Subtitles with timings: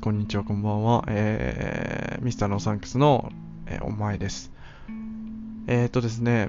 [0.00, 1.04] こんにちは、こんばんは。
[1.08, 3.32] えー、ミスターノーサンクスの、
[3.66, 4.50] えーお前です。
[5.66, 6.48] えーとですね、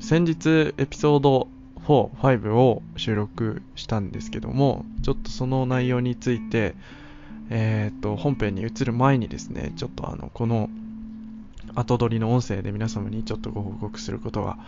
[0.00, 1.48] 先日エピソード
[1.86, 6.74] 4、5を収録したんですけども、ちょっとその内容について、
[7.50, 10.70] えーと、本編に移る前にですね、ちょっとあの、この
[11.74, 14.58] 後撮りの音声で皆様にちょっとご報告することが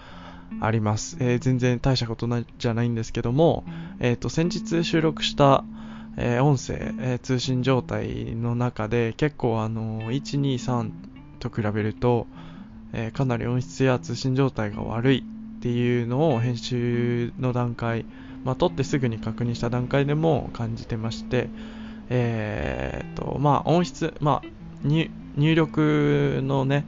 [0.61, 1.17] あります。
[1.21, 3.65] えー全然大したことなじゃないんですけども、
[4.01, 5.65] えーと、先日収録した
[6.21, 10.91] えー音声、えー通信状態の中で結構あの1、2、3
[11.39, 12.27] と比べると、
[12.93, 15.25] えーかなり音質や通信状態が悪い
[15.59, 18.05] っていうのを編集の段階、
[18.45, 21.49] まあ、撮ってすぐに確認した段階でも感じてまして、
[22.11, 24.49] えーっとまあ、音質、まあ、
[24.83, 25.11] 入
[25.55, 26.85] 力のね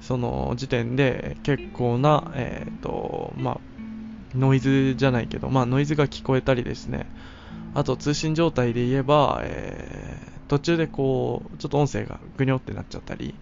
[0.00, 3.58] その時点で結構な、えーっとまあ、
[4.36, 7.06] ノイズじゃないけど、まあ、ノイズが聞こえたりですね
[7.74, 13.34] あと通信状態で言えば、えー途中でこう、ちょっと音声がぐにょってなっちゃったり、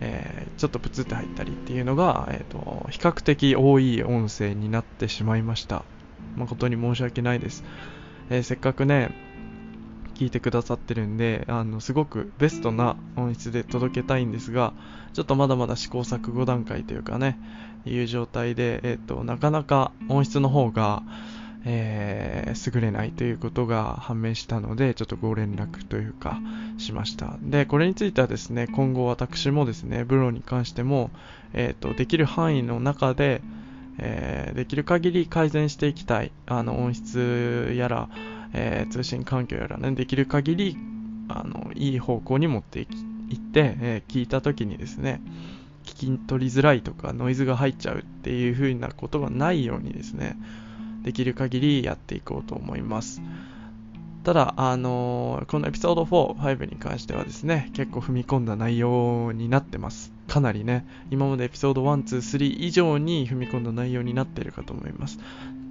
[0.00, 5.84] えーちょっとプツって入ったりっていうのが、えーと、比較的多い音声になってしまいました。
[6.36, 7.62] 誠に申し訳ないです。
[8.28, 9.14] えーせっかくね、
[10.14, 14.72] 聞いてくださってるんで、あの、すごくベストな音質で届けたいんですが、
[15.12, 17.38] ちょっとまだまだ試行錯誤段階というかね、
[17.86, 21.04] いう状態で、えっ、と、なかなか音質の方が、
[21.64, 26.40] えー優れないということが判明したので、ちょっとご連絡というか、
[26.78, 27.36] しました。
[27.42, 31.10] で、これについてはですね、今後私もですね、ブローに関しても、
[31.52, 33.42] えっ、と、できる範囲の中で、
[33.98, 36.32] えーできる限り改善していきたい。
[36.46, 38.08] あの、音質やら、
[38.54, 40.76] えー通信環境やらね、できる限り、
[41.28, 42.86] あの、いい方向に持っていっ
[43.38, 45.20] て、え聞いた時にですね、
[45.84, 50.36] 聞き取りづらいとか、ノイズが入っちゃうっていう風なことがないようにですね、
[51.08, 53.22] できる限りやっていこうと思います。
[54.24, 60.12] ただ、あのーこのエピソード4、5に関してはですね、結構踏み込んだ内容になってます。
[60.26, 65.18] かなりね、今までエピソード1、2、3以上に踏み込んだ内容になっているかと思います。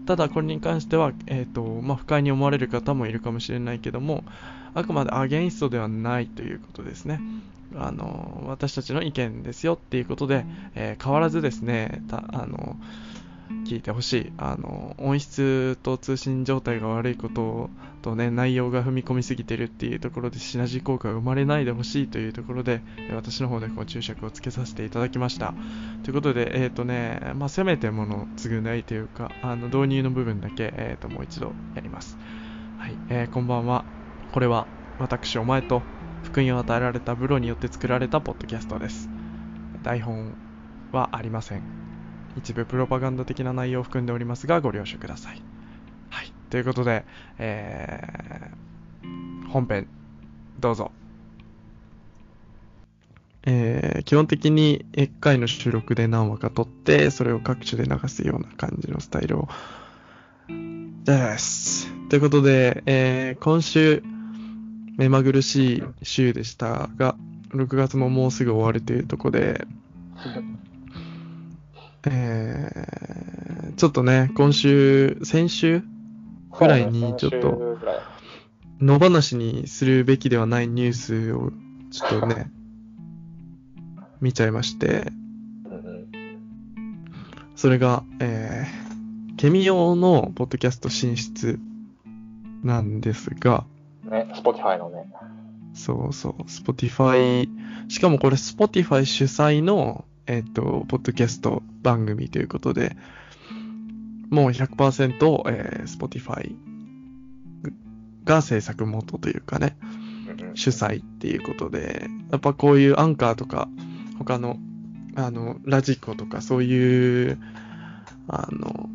[0.08, 4.24] ただ、これに関しては、えっ、と、まあ、不快に思われる方もいるかもしれないけども、
[4.74, 7.22] あくまでアゲインストではないということですね。
[7.76, 12.78] あのー私たちの意見ですよっていうことで、えー変わらずですね、たあの
[13.66, 14.34] 聞いてほしい。
[14.38, 17.70] あの、音質と通信状態が悪いこと
[18.02, 25.54] とね、内容が踏み込みすぎてるっていうところでシナジー効果が生まれないでほしいというところで、え私の方でこう注釈をつけさせていただきました。
[26.04, 32.18] ということで、えっ、とね、まあ、せめてもの償いというか、あの、導入の部分だけ、えっ、と、もう一度やります。
[32.78, 33.86] はい、えーこんばんは。
[34.32, 34.68] これは、
[35.00, 35.82] 私、お前と、
[36.24, 39.10] 福音を与えられたブロによって作られたポッドキャストです。
[39.84, 40.34] 台本
[40.92, 41.97] はありません。
[42.38, 45.42] 一部プロパガンダ的な内容を含んでおりますが、ご了承ください。
[46.10, 46.32] はい。
[46.50, 47.04] ということで、
[47.40, 49.88] えー、本編、
[50.60, 50.92] どうぞ。
[53.50, 59.48] えー、基本的に1回の収録で何話か撮って、それを各種で流すような感じのスタイルを、
[61.06, 61.92] です。
[62.10, 64.04] ということで、えー、今週、
[64.98, 67.16] 目まぐるしい週でしたが、
[67.52, 69.68] 6月ももうすぐ終わるというところで、
[72.12, 75.84] えー、ちょっとね、今週、先週
[76.58, 77.78] ぐらいにちょっと
[78.80, 81.52] 野放しにするべきではないニュースを
[81.92, 82.52] ちょっとね、
[84.22, 85.12] 見ちゃいまして、
[87.56, 91.60] それが、えー、ケミオのポッドキャスト進出
[92.64, 93.66] なんですが、
[94.04, 95.12] ね、Spotify のね。
[95.74, 97.48] そうそう、Spotify、
[97.88, 102.98] しかもこれ Spotify 主催の、えっ、と、ポッドキャスト番組ということで、
[104.30, 106.54] もう100%、えー Spotify
[108.26, 109.78] が制作元というかね、
[110.54, 113.70] 主催っていうことで、やっぱこういうアンカーとか、
[114.18, 114.58] 他の、
[115.16, 117.40] あの、ラジコとかそういう、
[118.28, 118.90] あの、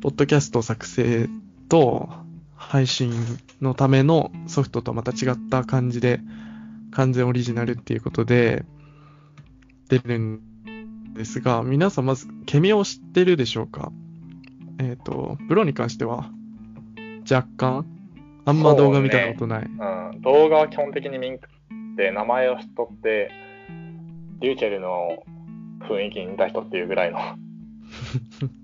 [0.00, 1.28] ポッドキャスト作成
[1.68, 2.08] と
[2.56, 3.12] 配信
[3.60, 6.18] のためのソフトとまた違った感じで、
[6.90, 8.64] 完全オリジナルっていうことで、
[9.88, 10.40] 出るん
[11.14, 13.92] ですが、皆さんまず、ケミオを知ってるでしょうか？
[14.78, 16.30] えっ、と、ブロに関しては、
[17.30, 17.86] 若干、
[18.44, 19.64] あんま動画見たことない。
[19.64, 21.48] うん、動画は基本的に見んくっ
[21.96, 23.30] て、名前を知っとって、
[24.40, 25.24] リューチェルの
[25.80, 27.18] 雰囲気に似た人っていうぐらいの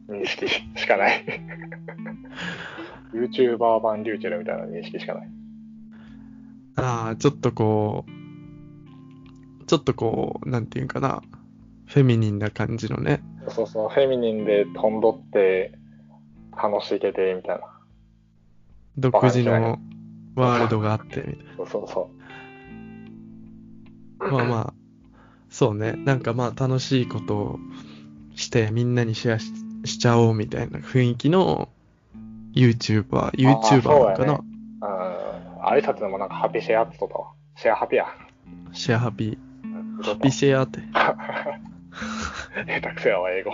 [0.09, 1.25] 認識しかない。
[3.13, 5.31] YouTuber 版リューチェルみたいな認識しかない。
[6.77, 11.23] ああ、ちょっとこう、ちょっとこう、なんていうんかな、
[11.95, 13.23] フェミニンな感じのね。
[13.51, 15.71] そうそう、フェミニンで飛んどって、
[16.61, 17.63] 楽しげてみたいな。
[18.99, 19.79] 独自の
[20.35, 22.11] ワールドがあって、みたいそうそうそ
[24.19, 24.29] な。
[24.29, 24.75] まあまあ、
[25.51, 25.93] そうね。
[25.93, 27.59] なんかまあ楽しいことを
[28.35, 29.53] してみんなにシェアし
[29.85, 31.69] しちゃおうみたいな雰囲気の
[32.55, 35.65] YouTuber、YouTuber なのかな、そうん。
[35.65, 37.31] あいつたちのもなんかハピシェアって言ったわ。
[37.55, 38.07] シェアハピや。
[38.73, 39.39] シェアハピ。
[40.03, 40.81] ハピシェアって。
[42.67, 43.53] 下手くそやわ、英語。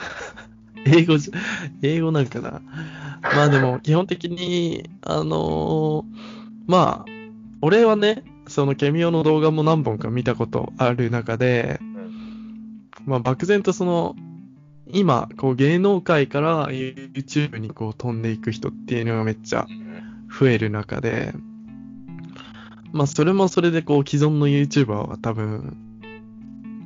[0.84, 1.34] 英語じゃ、
[1.82, 2.60] 英語なんかな。
[3.22, 6.04] まあでも、 基本的に、あのー
[6.66, 7.12] まあ、
[7.60, 11.80] 俺はね、そのケミオの動画も何本か見たことある中で、
[13.06, 14.16] まあ漠然とその、
[14.88, 19.66] 今、こう芸能界から YouTube にこう飛んでいく人っていうのがめっちゃ
[20.38, 21.32] 増える中で、
[22.92, 25.91] まあそれもそれでこう既存の YouTuber は多分、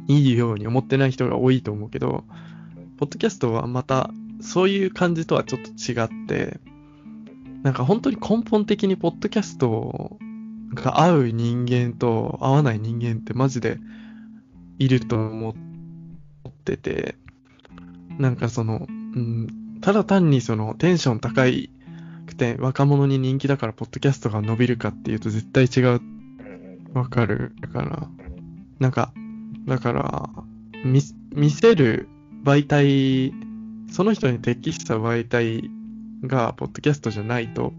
[0.08, 2.24] いいように思ってない人が多いと思うけど、
[2.98, 4.10] ポッドキャストはまた
[4.40, 6.60] そういう感じとはちょっと違って、
[7.62, 10.18] なんか本当に根本的にポッドキャスト
[10.74, 13.78] が合う人間と合わない人間ってマジで
[14.78, 15.50] いると思
[16.48, 17.16] ってて、
[18.18, 21.70] なんかその、うん、ただ単にそのテンション高い
[22.26, 26.00] くて若者に人気だからポッドキャストが伸びるかっていうと絶対違う、
[26.94, 27.52] わかる。
[27.72, 28.08] から、
[28.78, 29.12] なんか、
[29.66, 30.30] だから、
[30.84, 31.00] 見、
[31.34, 32.08] 見せる
[32.44, 33.32] 媒体、
[33.90, 35.70] その人に適した媒体
[36.24, 37.72] が、ポッドキャストじゃないと、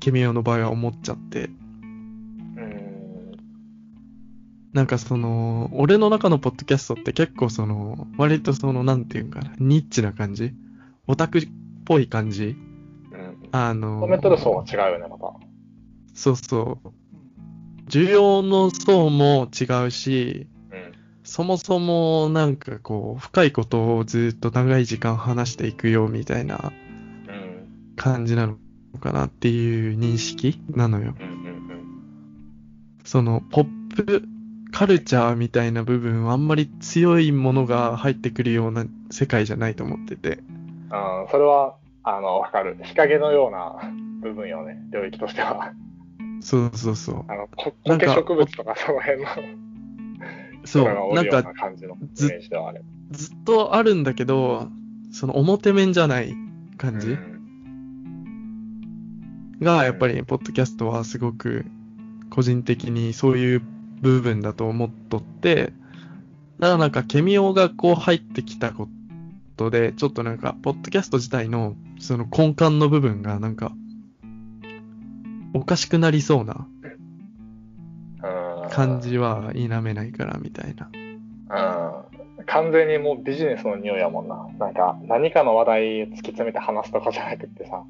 [0.00, 1.50] ケミオの場合は思っちゃって、
[2.56, 3.32] うん。
[4.72, 10.52] なんかその、俺の中のポッドキャストって結構その、割とその、なんていうんかな、ニッチな感じ？
[11.06, 11.48] オタクっ
[11.84, 12.56] ぽい感じ？
[13.12, 13.38] うん。
[13.52, 15.32] あの、コメントの層は違うよね、また。
[16.14, 16.88] そうそう。
[17.88, 20.53] 需要の層も違うし、うん。
[21.34, 26.72] そもそもなんかこう、深いことをずっと長い時間話していくよみたいな
[27.26, 27.96] うん。
[27.96, 28.56] 感じなの
[29.00, 31.12] かなっていう認識なのよ。
[33.02, 33.64] その、ポッ
[33.96, 34.22] プ
[34.70, 40.38] カルチャーみたいな部分はあんまり強いものが入ってくるような世界じゃないと思ってて。
[40.92, 41.22] うん。
[41.22, 41.28] うん。
[41.32, 42.78] それは、あの、わかる。
[42.84, 43.80] 日陰のような
[44.20, 45.72] 部分よね、領域としては。
[46.40, 47.24] そうそうそう。
[47.26, 49.63] あの、こ苔植物とかその辺の
[50.64, 51.14] そう。
[51.14, 51.44] なんか
[52.14, 52.28] ず。
[53.10, 54.68] ずっとあるんだけど、
[55.12, 56.34] その表面じゃない
[56.76, 57.34] 感じ、うん
[59.60, 61.64] が、やっぱり、ポッドキャストはすごく、
[62.30, 63.62] 個人的にそういう
[64.00, 65.72] 部分だと思っとって、
[66.58, 68.88] だからなんか、ケミオがこう入ってきたこ
[69.56, 73.72] とで、ちょっとなんか、ポッドキャスト自体の、その根幹の部分が、なんか、
[75.54, 76.73] おかしくなりそうなうん
[78.74, 80.90] 感じは否めないから、みたいな。
[82.38, 82.44] うん。
[82.46, 84.46] 完全にもうビジネスの匂いやもんな。
[84.58, 87.82] なんか、何かの話題を突き詰めて話すとかじゃなくってさ。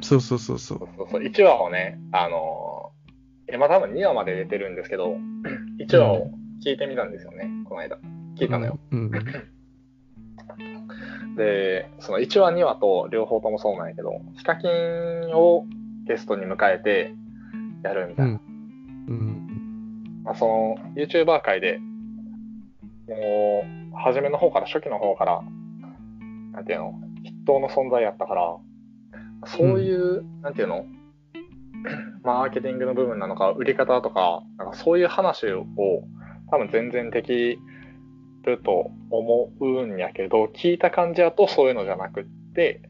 [0.00, 1.22] そうそうそうそそうそうそう。
[1.22, 2.74] 1話をね、あのー
[3.52, 5.16] 今多分2話まで出てるんですけど、
[5.78, 6.30] 1話を
[6.64, 7.96] 聞いてみたんですよね、この間。
[8.36, 8.44] 聞う。
[8.46, 8.78] いたのよ。
[8.90, 9.10] うん。
[11.36, 15.66] で、その1話、2話と両方ともそうなんやけど、ヒカキンを
[16.06, 17.14] ゲストに迎えて
[17.82, 18.32] やるみたいな。
[18.32, 18.40] うん。
[19.08, 20.22] うん。
[20.24, 21.78] まあ、その YouTuber 界で、
[23.08, 25.42] もう、初めの方から、初期の方から、
[26.52, 28.56] なんていうの、筆頭の存在やったから、
[29.46, 30.86] そういう、なんていうの、
[32.22, 35.66] マーケティングの部分なのか、売り方とか、なんかそういう話を
[36.50, 37.58] 多分全然でき
[38.44, 42.80] ると思うんやけど、聞いた感じだとそういうのじゃなくって、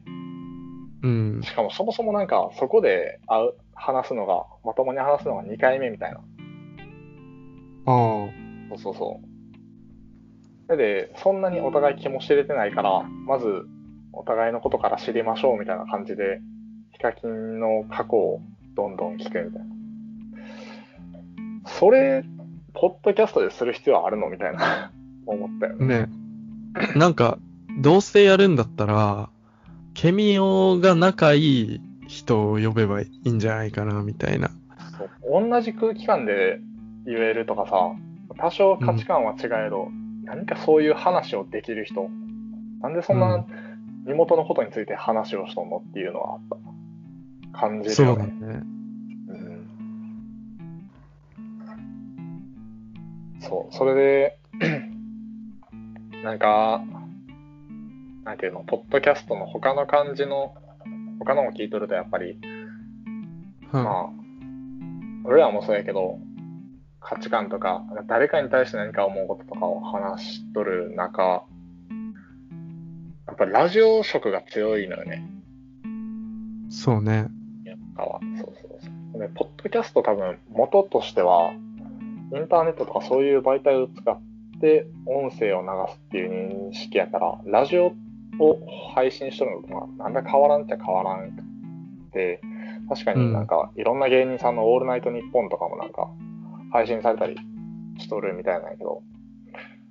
[1.03, 1.41] うん。
[1.43, 6.17] しかもそもそもなんかそこで会う話すのが、まともに話すのが2回目みたいな。
[6.17, 6.21] あ
[8.25, 8.29] あ。
[8.69, 9.21] そうそうそ
[10.69, 10.77] う。
[10.77, 13.67] で、そんなにお互い気も知れてないから、まず、
[14.13, 16.41] お互いのことから知りましょうみたいな感じで、
[16.93, 18.41] ヒカキンの過去を
[18.75, 19.65] どんどん聞くみたいな。
[21.67, 22.23] それ、
[22.73, 24.91] ポッドキャストでする必要あるのみたいな、
[25.25, 25.85] 思ったよね。
[25.85, 26.09] ね
[26.95, 27.37] なんか、
[27.79, 29.29] どうせやるんだったら、
[29.93, 34.49] ケミオが仲いい人を呼べばいいんじゃないかな、みたいな。
[34.97, 36.59] そう同じ空気感で
[37.05, 37.95] 言えるとかさ、
[38.37, 39.89] 多少価値観は違えど、
[40.23, 42.09] 何かそういう話をできる人、
[42.81, 43.47] なんでそんうなん
[44.05, 46.75] 身元のことについて話をしとんのっていうのはあった。
[47.55, 48.33] 感じるそうよね。
[48.41, 48.63] だね。
[49.29, 49.69] うん
[53.39, 54.39] そう、それで、
[56.23, 56.83] なんか、
[58.23, 60.55] なんていうの、ポッドキャストの他の感じの、
[61.19, 62.39] 他のも聞いとるとやっぱり、
[63.73, 63.83] うん。
[63.83, 64.09] まあ、
[65.25, 66.19] 俺らもそうやけど、
[66.99, 71.43] 価値観とか、誰かに対して何か思うこととかを話しとる中、
[73.27, 75.23] やっぱりラジオ色が強いのよね。
[76.69, 77.27] そうね。
[77.95, 78.19] かは。
[78.37, 79.19] そうそうそう。
[79.19, 84.21] で、ポッドキャスト多分元としては、インターネットとかそういう媒体を使っ
[84.59, 87.93] て音声を流すっていう認識やから、ラジオ
[88.39, 88.59] を
[88.93, 91.43] 配信しとるのとか、なんだ変わらんっちゃ変わらんく
[92.11, 92.41] て、
[92.89, 96.07] 確かになんかいろんな芸人さんのオールナイトニッポンとかもなんか
[96.71, 97.35] 配信されたり
[97.97, 99.01] しとるみたいなんやけど、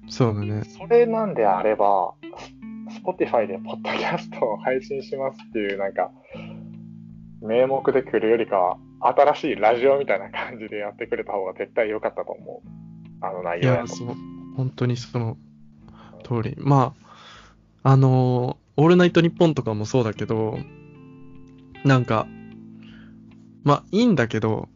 [0.08, 0.64] そうだね。
[0.64, 2.14] それなんであれば、
[3.04, 6.10] Spotify でポッドキャストを配信しますっていうなんか、
[7.40, 12.68] 名目で来るよりかは、新しいラジオみたいな感じでやってくれた方が絶対良かったと思う。
[13.20, 13.88] あの内いや、容やと。
[13.88, 14.08] そう、
[14.56, 15.36] 本当にその
[16.22, 16.54] 通り。
[16.58, 17.03] まあ、
[17.84, 20.58] あのーオールナイトニッポンとかもそうだけど、
[21.84, 22.26] なんか、
[23.62, 24.68] まあ、いいんだけど、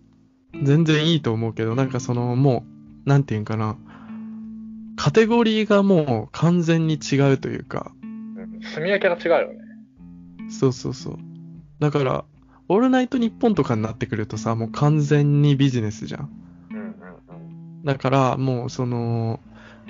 [0.63, 2.65] 全然いいと思うけど、なんかその、も
[3.05, 3.77] う、なんていうんかな、
[4.97, 9.59] カテゴリーがもう完全に違うというか、うん住み分けが違うよね。
[10.49, 11.19] そうそうそう。
[11.81, 12.25] だから、
[12.69, 16.31] オールナイトニッポンとかになってくるとさ、もう完全にビジネスじゃん。
[16.71, 16.93] うんうんう
[17.83, 17.85] ん。
[17.85, 19.41] だから、もうその、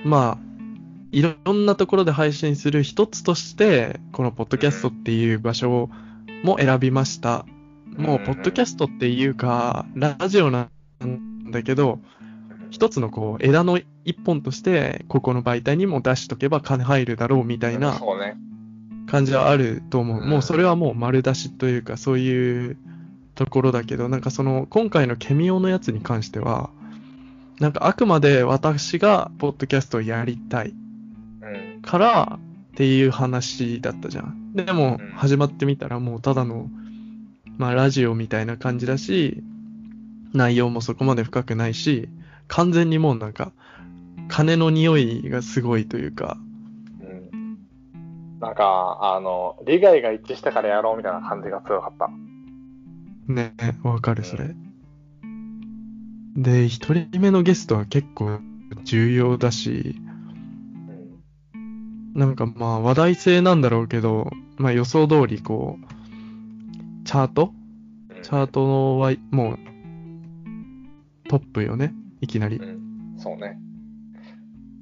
[0.02, 0.58] まあ、
[1.11, 5.88] いろんなところで配信する一つとして、このポッドキャストっていう場所
[6.43, 7.47] も選びました。
[7.97, 10.69] もう、ポッドキャストっていうか、ラジオな
[11.05, 11.99] んだけど、
[12.71, 17.99] 一つのこう、枝の一本として、ここの媒体にも出しとけば金入るだろうみたいな。
[19.11, 20.23] 感じはあると思う。
[20.23, 22.77] うんもうそれはもう丸出しというか、そういう
[23.35, 26.69] ところだけど、なんかその、今回のケミオのやつに関しては、
[27.59, 30.88] なんかあくまで私がポッドキャストをやりたいうん。
[31.88, 34.52] からっていう話だったじゃん。
[34.54, 36.68] でもうん始まってみたらもうただの、
[37.57, 39.42] まあラジオみたいな感じだし、
[40.35, 42.11] 内容もそこまで深くないし、
[42.47, 43.52] 完全にもうなんか、
[44.28, 46.37] 金の匂いがすごいというか、
[47.00, 47.04] う
[47.37, 47.59] ん。
[48.38, 52.11] なんか、あの、利害が一致したからやろうみたいな感じが強かった。
[53.33, 54.54] ね、わかる、それ。
[56.37, 58.40] で、一人目のゲストは結構
[58.85, 60.08] 重要だし、うん。
[62.18, 65.84] なんかまあ話題性なんだろうけど、まあ予想通りこう、
[67.04, 67.52] チャート？
[68.22, 69.58] チャートはもう
[71.28, 72.62] トップよね、いきなりう。
[72.64, 73.14] ん。
[73.18, 73.58] そうね。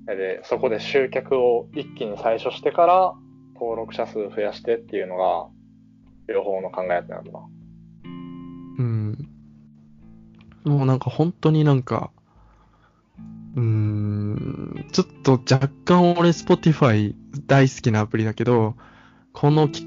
[0.07, 3.15] で、そこで集客を一気に最初してから、
[3.55, 5.49] 登録者数増やしてっていうのが、
[6.33, 7.41] 両方の考えってなんだな。
[8.79, 9.29] うん。
[10.65, 12.11] もうなんか本当になんか、
[13.57, 17.15] うーん、ちょっと若干俺 Spotify
[17.47, 18.77] 大好きなアプリだけど、
[19.33, 19.87] この企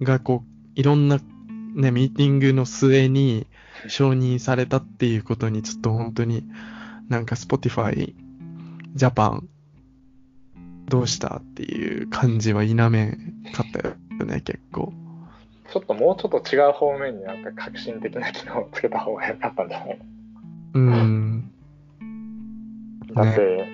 [0.00, 1.18] 画がこう、いろんな
[1.74, 3.46] ね、ミーティングの末に
[3.86, 6.44] 承認されたっていうことにちょっと本当に
[7.08, 8.14] なんか Spotify
[8.96, 9.42] Japan
[10.86, 13.18] どうしたっていう感じは否め
[13.52, 13.94] かったよ
[14.26, 14.92] ね、結構。
[15.72, 20.00] ちょっともうちょっと違う方面になんか革新的な機能をつけた方が良かったんじゃない？
[20.74, 21.19] うん。
[23.24, 23.68] だって、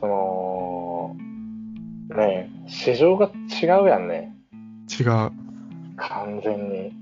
[0.00, 1.16] その、
[2.16, 3.30] ねえ、市場が
[3.62, 4.34] 違うやんね。
[4.88, 5.06] 違う。
[5.96, 6.92] 完全に。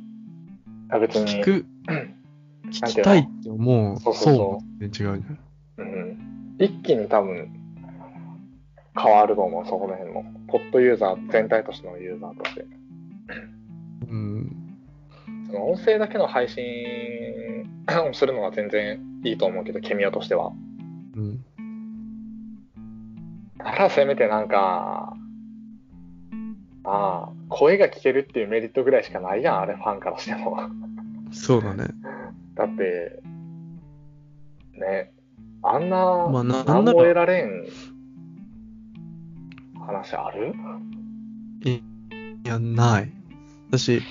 [0.90, 1.26] あ別に。
[1.26, 1.66] 聞く、
[2.68, 4.00] 聞きたいって思う。
[4.00, 5.86] そうそうそうも全然違うじゃん。
[5.86, 6.56] うん。
[6.58, 7.52] 一気に多分、
[8.96, 10.24] 変わると思う、そこら辺の。
[10.48, 12.66] ポッドユーザー、全体としてのユーザーとして。
[14.08, 14.56] うん。
[15.46, 16.64] その音声だけの配信
[18.08, 20.52] をするのは全然いいと思うけど、ケミオとしては。
[23.62, 25.16] からせめてなんか、
[26.84, 30.58] ああ、声が聞けるっていうメリットぐらいしかないやん、あれ、ファンからしても。
[31.30, 31.88] そうだね。
[32.54, 33.22] だって、
[34.74, 35.12] ね、
[35.62, 35.96] あんな、
[36.30, 37.66] まあな何もなんなら得られん
[39.78, 40.54] 話ある？
[41.64, 41.82] い
[42.48, 43.12] や、ない。
[43.68, 44.02] 私、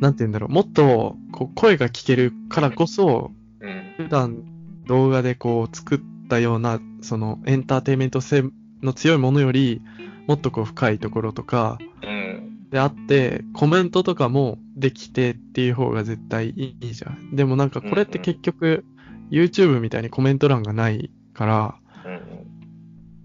[0.00, 0.50] なんて言うんだろう。
[0.50, 3.94] もっと、こう、声が聞けるからこそ、うん。
[3.96, 4.44] 普段
[4.86, 8.44] 動画でこう、作ったような、その、エンターテインメント性
[8.84, 9.82] の強いものより、
[10.26, 12.70] もっとこう、深いところとか、うん。
[12.70, 17.36] であって、コメントとかもできてっていう方が絶対いいじゃん。
[17.36, 18.84] でもなんかこれって結局、
[19.30, 21.74] YouTube みたいにコメント欄がないから、
[22.04, 22.20] うん。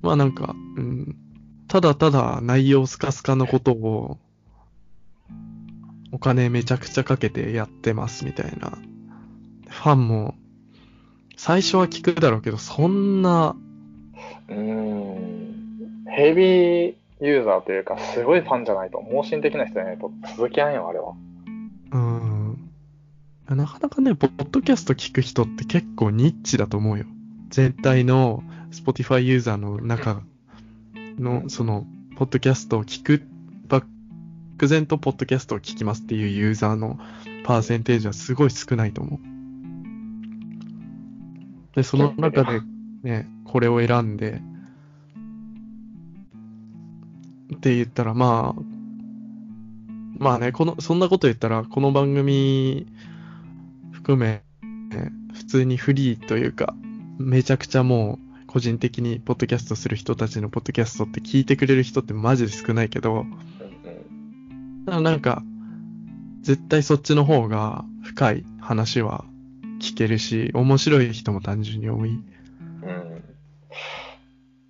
[0.01, 1.16] まあなんか、うん、
[1.68, 4.18] ただただ内容スカスカのことを、
[6.12, 8.78] お金めちゃくちゃかけてやってますみたいな。
[9.68, 10.36] ファンも、
[11.38, 13.56] 最初は聞くだろうけど、そんな、
[14.48, 15.28] うん。
[16.20, 21.14] ヘビーユーザーというか、すごいファンじゃないと、盲信的な人じゃないと続きやんよ、あれは。
[21.92, 22.70] うん。
[23.50, 27.06] なかなかね、ポッドキャスト聞く人って結構ニッチだと思うよ。
[27.50, 30.22] 全体の Spotify ユーザーの中
[31.18, 31.86] の、その、
[32.16, 33.24] ポッドキャストを聞く
[33.70, 33.88] 漠
[34.68, 37.00] 然とポッドキャストを聞きますっていうユーザーの
[37.46, 39.20] パーセンテージはすごい少ないと思う。
[41.76, 42.62] で、その中で
[43.04, 44.42] ね、これを選んで、
[47.56, 48.62] って言ったら、まあ、
[50.18, 52.88] まあね、この、そんなこと言ったら、この番組
[53.91, 54.44] 含め、
[55.34, 56.75] 普通にフリーというか、
[57.18, 63.39] めちゃくちゃもう、個人的にポッドキャストする人たちのポッドキャストって聞いてくれる人ってマジで少ないけど、うんうん
[64.86, 65.44] ただなんか、
[66.41, 69.24] 絶対そっちの方が深い話は
[69.79, 72.10] 聞けるし、面白い人も単純に多い。
[72.10, 73.24] うん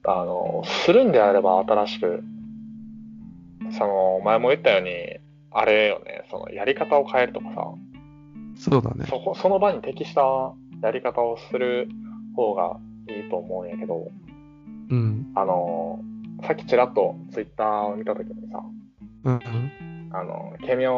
[0.06, 2.24] あの、するんであれば新しく、
[3.72, 5.20] その、前も言ったように、
[5.52, 7.74] あれよね、その、やり方を変えるとかさ、
[8.56, 9.06] そうだね。
[9.08, 10.22] そこ、その場に適した
[10.82, 11.88] やり方をする
[12.36, 14.12] 方がいいと思うんやけど、
[14.90, 15.32] うん。
[15.36, 16.04] あの、
[16.44, 18.62] さっきちらっとツイッターを見たときにさ、
[19.24, 19.40] うん。
[20.12, 20.92] あの、ケミオ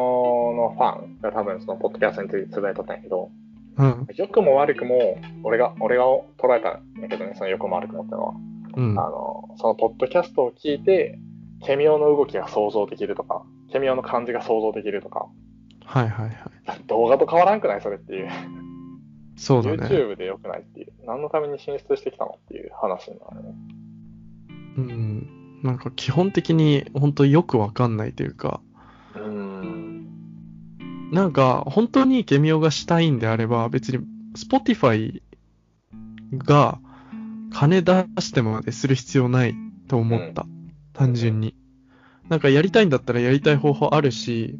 [0.54, 3.30] のファンが多分そのポッドキャストについてつぶやいとったんやけど、
[3.76, 4.06] うん。
[4.16, 6.04] 良くも悪くも、俺が、俺が
[6.38, 8.34] 捉えたんやけどね、その良くも悪くもってのは。
[8.76, 8.98] うん。
[8.98, 11.18] あの、そのポッドキャストを聞いて、
[11.64, 15.28] ケミオの動きが想像できるとか、ケミオの感じが想像できるとか、
[15.84, 16.38] はいはいはい。
[16.86, 18.30] 動画と変わらんくないそれっていう。
[19.36, 19.76] そうだね。
[19.76, 20.92] YouTube で良くないっていう。
[21.06, 23.54] 何のために進出してきたのっていう話になるね。
[24.76, 25.60] うん。
[25.62, 28.60] なんか基本的に本当よくわかんないというか、
[29.14, 30.08] うーん。
[31.12, 33.98] なんか本当にケミオがしたいんであれば別に
[34.34, 35.20] Spotify
[36.32, 36.78] が
[37.52, 39.54] 金出してまでする必要ない
[39.88, 40.46] と思った。
[40.92, 41.54] 単純に。
[42.28, 44.58] なんかやりたいんだったらやりたい方法あるし、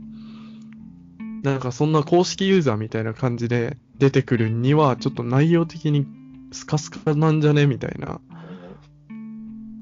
[1.42, 6.06] なんかそんな公式ユーザーみたいな感じで出てくるにはちょっと内容的に
[6.52, 8.20] スカスカなんじゃねみたいな。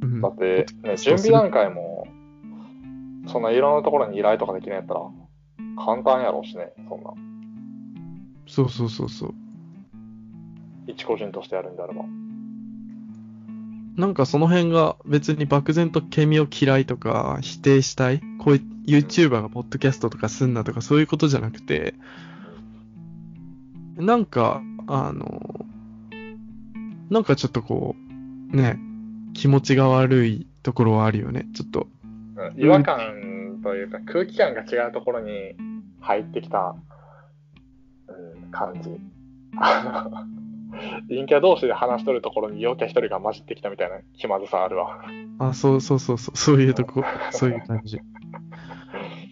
[0.02, 2.06] うんだって、ね、準備段階も、
[3.26, 5.00] そんないろんなところに依頼とかできないやったら、
[5.84, 7.12] 簡単やろうしね、そんな。
[8.46, 9.34] そうそうそうそう。
[10.86, 12.04] 一個人としてやるんであれば。
[14.00, 21.94] なんかその辺が別に漠然とケミを嫌いとか否定したいこういう YouTuber がポッドキャストとかすんなとかそういうことじゃなくて、
[23.96, 25.66] なんか、あの、
[27.10, 27.94] なんかちょっとこ
[28.52, 28.78] う、ね、
[29.34, 31.86] 気持ちが悪いところはあるよね、ちょっと。
[32.56, 35.54] 違和感というか、空気感が違うところに
[36.00, 36.74] 入ってきた、
[38.08, 38.90] うん、感じ。
[41.08, 45.04] 陰キャ同士で話しとるところに陽キャ一人が混じってきたみたいな気まずさあるわ。
[45.38, 47.02] あ、そうそうそうそう、そういうとこ、
[47.32, 47.98] そういう感じ。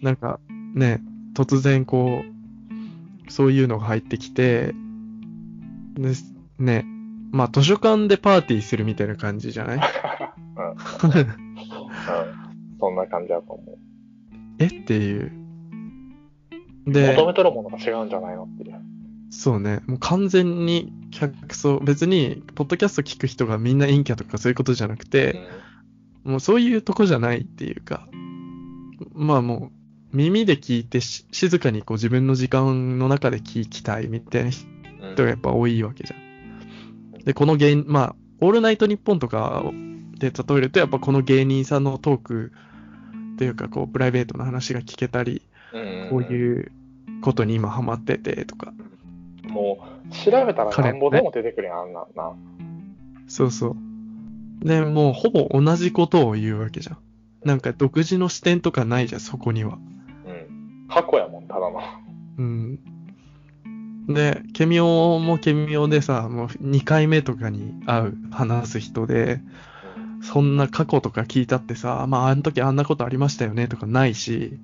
[0.01, 0.39] なんか、
[0.75, 1.01] ね、
[1.35, 2.23] 突然こ
[3.27, 4.73] う、そういうのが入ってきて、
[5.95, 6.11] で
[6.57, 6.85] ね、
[7.31, 9.77] まあ図書館でパーティーするみたいな感じじゃない？
[9.77, 10.77] うんうん、
[12.79, 13.77] そんな感じだと思う。
[14.59, 14.65] え？
[14.67, 15.31] っていう。
[16.87, 18.43] で、求めとるものが違うんじゃないの？
[18.43, 18.81] っていう。
[19.29, 25.47] そうね、もう完全に客層、別に、ポッドキャスト聞く人がみんな陰キャとかそういうことじゃなくて、
[26.23, 28.07] もうそういうとこじゃないっていうか、
[29.13, 29.71] まあも
[30.13, 34.65] う、耳で聞いてし静かにこう自分の時間の中で聞きたいみたいな人
[35.01, 37.23] うんがやっぱ多いわけじゃん。
[37.23, 39.63] で、この芸人、まあ、オールナイトニッポンとか
[40.17, 42.51] で例えると、やっぱこの芸人さんのトーク
[43.33, 45.43] っていうか、こう、プライベートな話が聞けたり、
[46.09, 46.71] こうういう
[47.21, 48.88] ことに今ハマっててとか、ん。
[49.49, 52.33] もう、調べたらなんぼでも出てくるやん、あんなんな。
[53.27, 53.75] そうそう。
[54.65, 56.97] で、もうほぼ同じことを言うわけじゃん。
[57.43, 59.77] なんか独自の視点とかないじゃん、そこには。
[60.25, 60.87] うん。
[60.89, 61.81] 過去やもん、ただの。
[62.37, 62.79] うん。
[64.07, 69.39] で、ケミオもケミオでさ、もう2回目とかに会う、話す人で、
[70.21, 74.57] そんな過去とか聞いたってさ、まああの時あんなことありましたよねとかないし、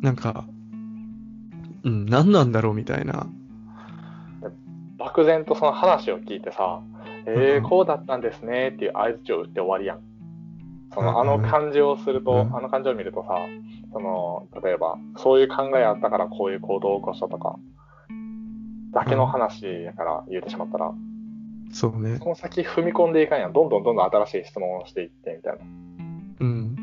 [0.00, 0.46] なんか、
[1.86, 3.28] うん、何なんだろうみたいな。
[4.98, 6.82] 漠然とその話を聞いてさ、
[7.26, 10.00] えうんー、こうだったんですねっていう合図を打って終わりやん。
[10.92, 13.38] その、あうんの感じをすると、うんあの感じを見るとさ、
[13.92, 17.56] その、例えば、そういう考えあったからこういう行動を起こしたとか、
[18.92, 20.92] だけの話やから言うてしまったら、
[21.70, 22.28] そうねそ。
[22.28, 23.52] の先踏み込んでいかんやん。
[23.52, 25.58] どんどんどんどん新しい質問をしていってみたいな。
[26.40, 26.76] うん。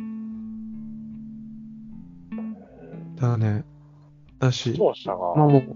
[2.32, 3.64] うんだね。
[4.46, 4.84] だしが、
[5.36, 5.76] まあもう。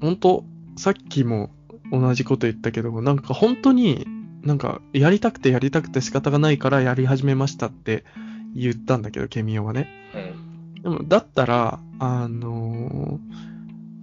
[0.00, 0.44] 本当
[0.76, 1.50] さっきも
[1.90, 4.06] 同じこと言ったけど、なんか本当に、
[4.42, 8.04] なんかやりたくてやりたくて仕方がないからやり始めましたって
[8.54, 9.88] 言ったんだけど、ケミオはね。
[10.14, 10.82] うん。
[10.82, 13.56] でも、だったら、あのー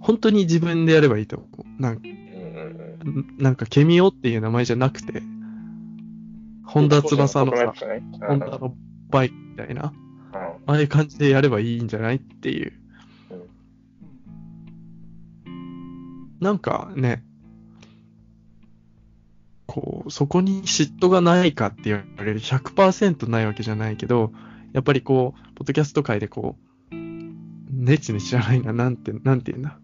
[0.04, 1.46] 本当に自分でやればいいと思
[1.78, 1.82] う。
[1.82, 5.22] なんうんうんなんか、ケミオっていう名前じゃなくて、
[6.62, 7.72] 本田翼のさ
[8.20, 8.74] 本田の
[9.08, 10.03] バイクみたいな、うん
[10.66, 12.72] ああいう感じでやればいいんじゃないっていう。
[16.40, 17.24] なんかね、
[19.66, 24.32] こう、そこに嫉妬がないかって言われる100%ないわけじゃないけど、
[24.72, 26.56] やっぱりこう、ポッドキャスト界でこ
[26.92, 26.94] う、
[27.70, 29.78] ネチネチじゃないな、なんて、なんて言うんだ。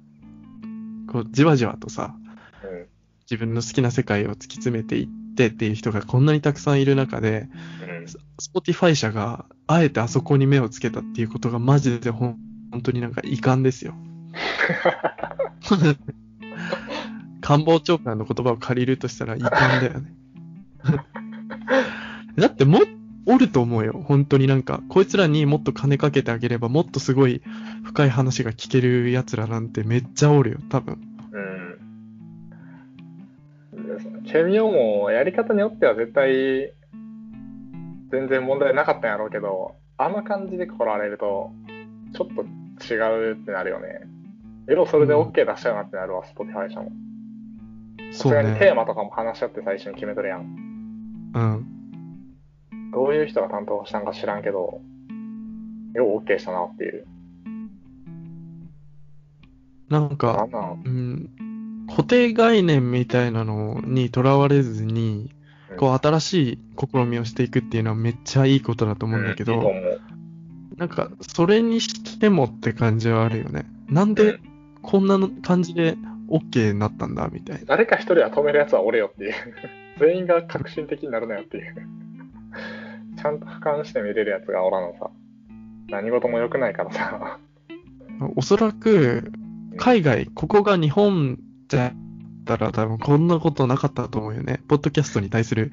[1.11, 2.15] こう、じわじわとさ、
[2.63, 2.91] うん
[3.31, 7.49] 自分の好きな世界を突き詰めていってっていう人がこんなにたくさんいる中で、
[8.41, 12.39] Spotify 社があえてあそこに目をつけたっていうことがマジでほん
[12.71, 13.95] 本当になんか遺憾ですよ。
[17.41, 20.15] 官房長官の言葉を借りるとしたら遺憾だよね。
[22.37, 22.81] だっても、
[23.27, 24.03] おると思うよ。
[24.07, 27.43] 本当になんか、 こいつらにもっと金かけてあげればもっとすごい
[27.85, 30.99] 深い話が聞ける奴らなんてめっちゃおるよ、多分。
[31.33, 31.39] う
[34.19, 34.23] ん。
[34.25, 36.73] ケミオもやり方によっては絶対
[38.11, 41.53] 全然問題なかったんやろうけど、あの感じで来られると
[42.15, 42.43] ちょっと
[42.93, 42.97] 違
[43.31, 44.03] うってなるよね。
[44.69, 46.91] エロそれで OK 出しちゃうなってなるわ、Spotify 社も。
[48.13, 48.75] さそうすがにテーね。
[48.75, 50.41] マとかも話し合って最初に決めとるやん。
[51.35, 51.67] うん。
[52.93, 54.81] どういう人が担当したんか知らんけど、
[55.95, 57.07] よう OK したなっていう。
[59.89, 60.83] なんかな、んなん？
[60.85, 65.31] うん、固定概念みたいなのにとらわれずに、
[65.77, 69.73] こう新しい試みをしていくっていうのはめっちゃいいことだと思うんだけど、
[70.77, 73.67] なんかそれにしてもって感じはあるよね。
[73.89, 74.41] なんで
[74.83, 75.97] こんなの感じで
[76.29, 77.65] OK になったんだみたいな。
[77.67, 79.35] 誰か一人は止めるやつは俺よっていう。
[79.99, 81.75] 全員が革新的になるなよっていう。
[83.17, 85.11] ちゃんと俯瞰して見れるやつがおらんのさ。
[85.89, 87.39] 何事も良くないからさ。
[88.37, 89.33] おそらく
[89.77, 91.93] 海外、ここが日本じゃ
[92.55, 94.61] ったら多分こんなことなかったと思うよね。
[94.69, 95.73] ポッドキャストに対する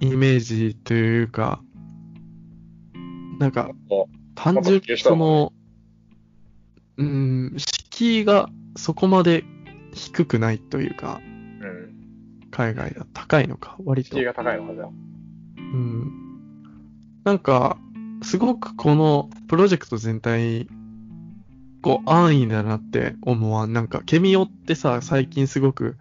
[0.00, 1.60] イメージというか、
[3.38, 5.52] なんかお単純にその、
[6.96, 9.44] うん、敷居がそこまで
[9.92, 11.94] 低くないというか、うん。
[12.50, 14.24] 海外だ高いのか、割と敷居。
[14.24, 14.88] が高いのかじゃあ。
[15.58, 16.12] うん。
[17.24, 17.78] なんか、
[18.22, 20.68] すごくこのプロジェクト全体、
[21.84, 23.74] こう安易だなって思わん。
[23.74, 25.98] なんか、ケミオってさ、最近すごく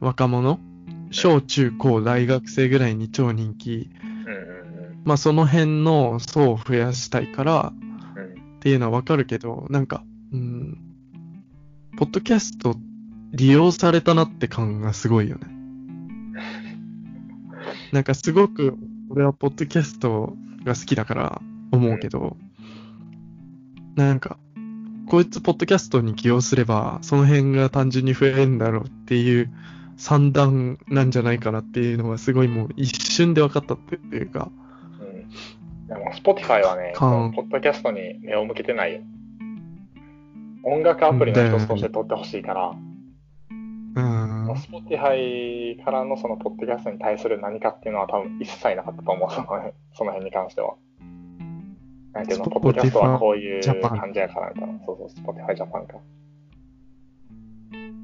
[0.00, 0.58] 若者、
[1.12, 3.90] 小中高大学生ぐらいに超人気。
[5.04, 7.72] まあその辺の層を増やしたいから。
[7.72, 10.78] っていうのはわかるけど、なんか、うん、
[11.96, 12.74] ポッドキャスト
[13.30, 15.46] 利用されたなって感がすごいよね。
[17.92, 18.76] なんかすごく、
[19.08, 21.40] 俺はポッドキャストが好きだから
[21.70, 22.36] 思うけど、
[23.94, 24.36] なんか、
[25.10, 29.50] こいつポッドキャストに起用すれば、その辺が単純に増えるんだろうっていう
[29.96, 34.52] 算段なんじゃないかなっていうのはすごいもう一瞬で分かったっていうか、
[35.00, 35.86] うん。
[35.88, 39.00] でも、Spotify はね、かそのポッドキャストに目を向けてないよ。
[40.62, 50.74] 音楽アプリの一つとして取ってほしいから、うん Spotify からのそのポッドキャストに対する何かっていうのは多分一切なかったと思う、その辺その辺に関しては。
[52.12, 54.80] なんていうの、Spotify ポッドキャストはこういう感じやからみたいな。
[54.84, 55.98] そうそう、Spotify Japan か。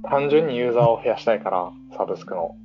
[0.08, 2.56] 単純にユーザーを増やしたいから、サブスクの。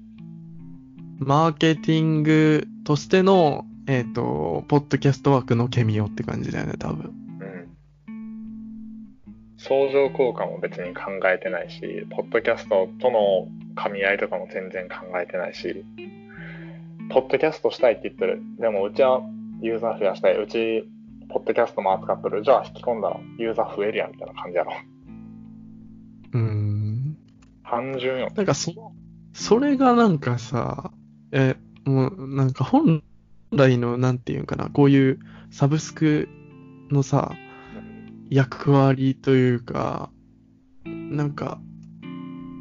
[1.18, 7.14] マーケティングとしての、えっ、と、ポッドキャスト枠のケミオって感じだよね、多分。
[7.40, 7.78] うん。
[9.58, 15.84] 相乗効果も別に考えてないし、ポッドキャストとの噛み合いとかも全然考えてないし、
[17.10, 18.42] ポッドキャストしたいって言ってる。
[18.60, 19.22] でもうちは
[19.62, 20.38] ユーザー増やしたい。
[20.38, 20.88] うち、
[21.32, 22.44] ポッドキャストも扱ってる。
[22.44, 24.74] じゃあ引き込んだらユーザー増えるやんみたいな感じやろ。
[26.34, 27.18] うーん。
[27.64, 28.30] 単純よ。
[28.36, 28.94] なんかその、
[29.34, 30.92] それがなんかさ、
[31.32, 33.04] え、もうなんか本
[33.52, 36.28] 来の、なんていうんかな、こういうサブスク
[36.90, 37.34] のさ、
[38.30, 40.10] 役割というか、
[40.86, 41.60] なんか、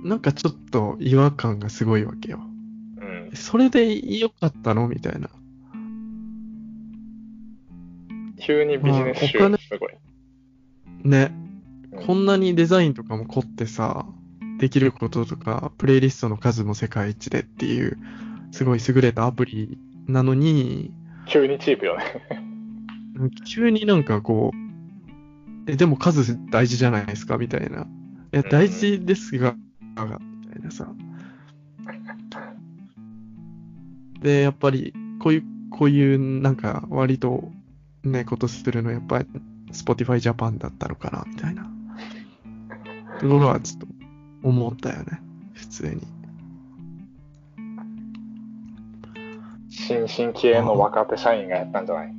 [0.04, 2.40] なんかちょっと違和感がすごいわけよ。
[2.98, 3.30] うん。
[3.34, 5.28] それで良かったのみたいな。
[8.40, 9.92] 急にビジネス集すごい。
[11.04, 11.32] ね。
[11.34, 11.50] うん
[12.06, 14.06] こんなにデザインとかも凝ってさ、
[14.58, 17.98] できることとか、プレイリストの数も世界一でっていう、
[18.52, 20.92] すごい優れたアプリなのに、
[21.26, 22.04] 急にチープよね。
[23.46, 27.68] 急になんかこう、え、でも数大事じゃないですかみたいな。
[27.68, 27.70] い
[28.36, 30.92] や、うん大事ですが、みたいなさ。
[34.20, 37.50] で、やっぱり、こういう、こういうなんか割と
[38.04, 39.26] ね、ことするの、やっぱり
[39.72, 41.70] Spotify Japan だったのかな、みたいな。
[43.20, 43.86] ところはちょっと
[44.42, 45.20] 思ったよね。
[45.52, 46.00] 普通に。
[49.68, 52.14] 新進気鋭の若手社員がやったんじゃない？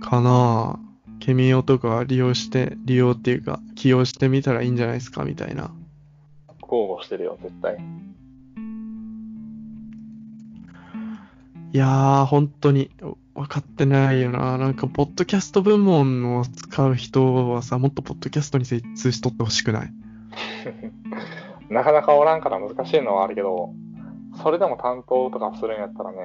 [0.00, 0.78] かなあ
[1.20, 5.70] ケミオとか利用して、利用っていうか、起用してみたらいいんじゃないですかみたいな。
[6.62, 7.76] 豪語してるよ、絶対。
[11.72, 12.90] いやー、本当に
[13.40, 14.58] 分かってないよな。
[14.58, 19.92] なんか、ポッドキャスト部門を使う人はさ、もっとポッドキャストに精通しとってほしくない？
[21.72, 23.72] なかなかおらんから難しいのはあるけど、
[24.42, 26.18] それでも担当とかするんやったらね、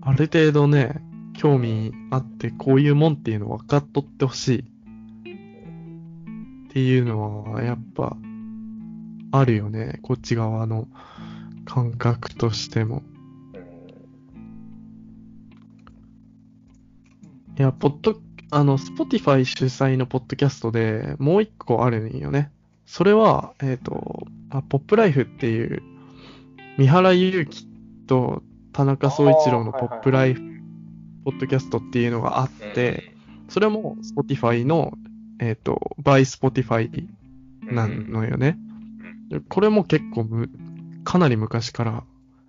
[0.00, 1.02] ある程度ね、
[1.34, 4.60] 興味あって、こういうもんっていうの分かっとってほしい。
[6.68, 8.16] っていうのは、やっぱ、
[9.32, 9.98] あるよね。
[10.02, 10.88] こっち側の
[11.66, 13.02] 感覚としても。
[17.60, 18.16] いや、ポッド、
[18.52, 22.50] あの、Spotify 主催のポッドキャストでもう一個あるんよね。
[22.86, 25.82] それは、えっ、と、あポップライフっていう、
[26.78, 27.68] 三原祐希
[28.06, 28.42] と
[28.72, 30.40] 田中総一郎のポップライフ、
[31.26, 33.14] ポッドキャストっていうのがあって、
[33.50, 34.94] それも Spotify の、
[35.38, 37.06] えっ、と、by Spotify
[37.68, 38.56] うん、なのよね。
[39.28, 40.48] でこれも結構む、
[41.04, 42.04] かなり昔から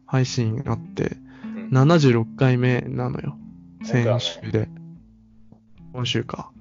[0.06, 3.38] 配信あって、うん、76回目なのよ。
[3.84, 4.70] 先週で。
[5.94, 6.52] 今週か。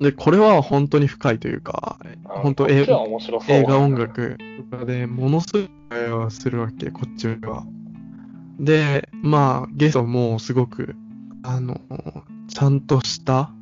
[0.00, 4.36] で、これは本当に深いというか、あ本当こっちは面白そう映画音楽
[4.70, 7.64] とかでものすごい会話をするわけ、こっちは。
[8.58, 10.96] で、まあ、ゲストもすごく、
[11.42, 11.80] あの、
[12.48, 13.52] ちゃんとした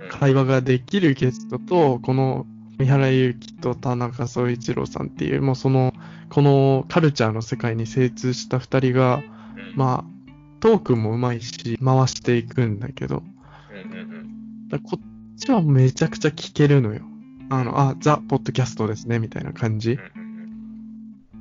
[0.00, 2.46] うん会話ができるゲストと、この
[2.78, 5.92] 三原祐希と田中総一郎さんっていう、もうその、
[6.30, 10.17] このカルチャーの世界に精通した二人が、うんまあ、
[10.60, 13.22] トークもうまいし、回していくんだけど、
[13.70, 17.00] うんうんうんだこっちはめちゃくちゃ聞けるのよ。
[17.48, 19.98] あの、あ、ザ・ポッドキャストですね、みたいな感じ。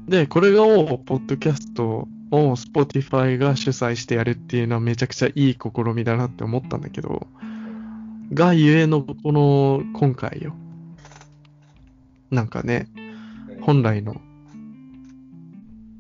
[0.08, 7.28] で、これを、ポッドキャストを Spotify が主催してやるっていうのはめちゃくちゃいい試みだなって思ったんだけど、
[8.34, 10.56] がゆえの、この、今回よ。
[12.32, 13.08] なんかね、うん
[13.62, 14.16] 本来の、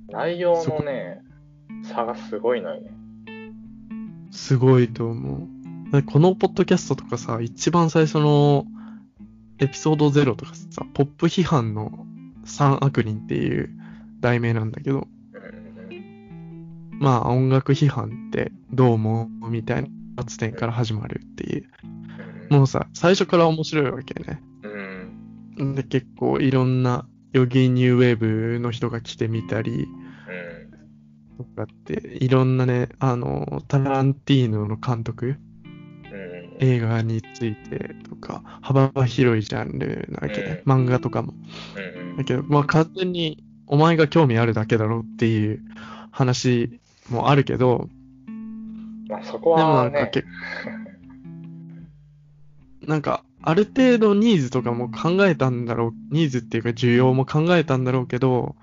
[0.09, 1.21] 内容のね、
[1.83, 2.91] 差がすごいのよね。
[4.31, 5.47] すごいと思
[5.89, 5.91] う。
[5.91, 8.65] でこのポッドキャストとかさ、一番最初の
[9.59, 12.05] エピソード0とかさ、ポップ批判の
[12.45, 13.69] 三悪人っていう
[14.19, 15.07] 題名なんだけど、
[16.91, 21.69] まあ音楽批判ってどう思うみたいな発点から始まるっていう。
[21.83, 21.97] うん
[22.49, 24.41] もうさ、最初から面白いわけね。
[25.57, 28.17] うんで、結構いろんなヨギニューウェー
[28.53, 30.06] ブの人が来てみたりうん
[31.37, 35.37] とかって、いろんなね、あの、タランティーノの監督、うん
[36.59, 40.63] 映画についてとか、幅広いジャンルなわけね。
[40.65, 41.33] う漫画とかも。
[41.75, 45.61] うんだけど、まあ完全にお前が興味あるだけだろっていう
[46.11, 47.89] 話もあるけど、
[49.07, 50.27] まあそこでもなはね、んか結
[52.87, 58.55] なんか、ある程度ニーズとかも考えたんだろう、ニーズっていうか需要も考えたんだろうけど、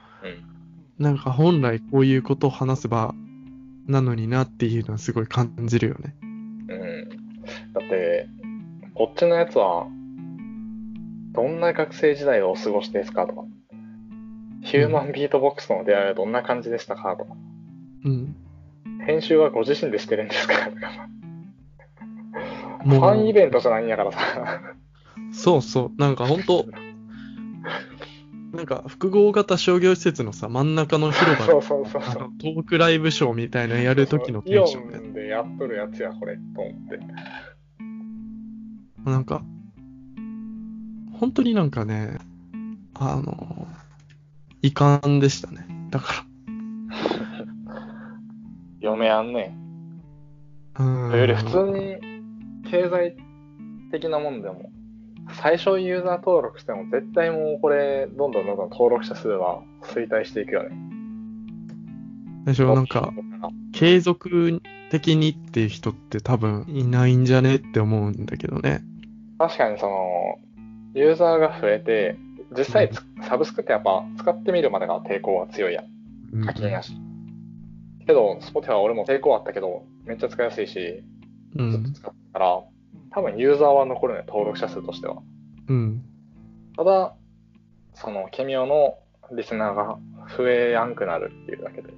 [0.98, 3.14] なんか本来こういうことを話す場
[3.87, 6.14] なのになっていうのはすごい感じるよね。
[6.68, 8.28] うん、だって、
[8.94, 9.87] こっちのやつは、
[11.33, 13.42] どんな学生時代をお過ごしですかとか、
[14.62, 17.35] ヒューマンビートボックスとの出会いはどんな感じでしたかとか、
[18.04, 18.37] うん。
[19.07, 21.09] 編集はご自身でしてるんですかとかさ、
[22.85, 24.18] ファンイベントじゃないんやからさ、
[25.33, 26.00] そうそう。
[26.00, 26.66] なんか本当
[28.54, 32.02] なんか複合型商業施設のさ、真ん中の広場そうでそうそう。
[32.38, 34.98] トークライブショーみたいなのやる時のテイオンションで。
[34.98, 37.00] ンでやっとるやつや、これ、と思って。
[39.10, 39.42] なんか、
[41.18, 42.18] 本当になんかね、
[42.94, 43.66] あの、
[44.62, 45.66] 遺憾でしたね。
[45.90, 46.24] だか
[48.80, 49.56] 嫁やんね。
[50.78, 50.84] ら。
[50.84, 51.18] うん。
[51.18, 51.96] より普通に
[52.70, 53.16] 経済
[53.90, 54.70] 的なもんでも、
[55.32, 60.70] 最初ユーザー登録しても絶対もうこれ、どんどんどんどん登録者数は衰退していくよね。
[62.44, 63.12] でしょ、なんか、
[63.72, 64.60] 継続
[64.90, 68.82] 的にっていう人って多分いないんじゃねって思うんだけどね。
[69.38, 70.38] 確かにその、
[70.94, 72.16] ユーザーが増えて、
[72.56, 75.84] 実際つサブスクってやっぱ使ってみるまでが抵抗は強いやん。
[76.34, 76.92] うん課金やし。
[78.06, 81.02] けど、Spotify は俺も抵抗あったけど、めっちゃ使いやすいし、
[81.56, 81.70] うん。
[81.70, 82.62] ずっと使ってたから、
[83.14, 85.22] 多分ユーザーは残るね、登録者数としては。
[85.68, 86.03] うん。
[86.77, 87.14] ただ、
[87.94, 88.98] その、ケミオの
[89.31, 89.98] リスナーが
[90.37, 91.94] 増えやんくなるっていうだけで。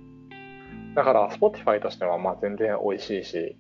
[0.95, 3.57] だから、Spotify としてはまあ全然美味しいし、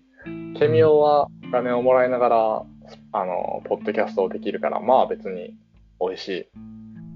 [0.58, 2.64] ケミオはお金をもらいながら、
[3.12, 5.56] あの、ポッドキャストをできるから、まあ別に
[5.98, 6.46] 美味しい。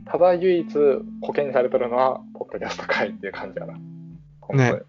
[0.06, 0.66] ただ唯一
[1.20, 3.74] 保険にされてるのは、ポッッドキャスト会っていう感じやな。
[4.54, 4.80] ね。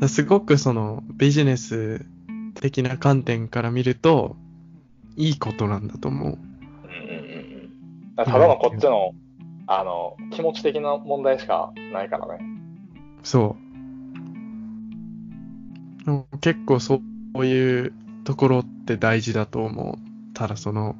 [0.00, 0.08] うん。
[0.08, 2.06] すごくそのビジネス
[2.62, 4.36] 的な観点から見ると、
[5.16, 6.28] いいことなんだと思う。
[6.28, 8.24] うんうんうんうん。
[8.24, 9.12] ただのこっちの、
[9.66, 12.38] あの、気持ち的な問題しかないからね。
[13.24, 13.56] そ
[16.06, 16.38] う。
[16.40, 17.00] 結構そ
[17.34, 17.92] ういう
[18.24, 20.34] ところって大事だと思う。
[20.34, 20.94] ただその、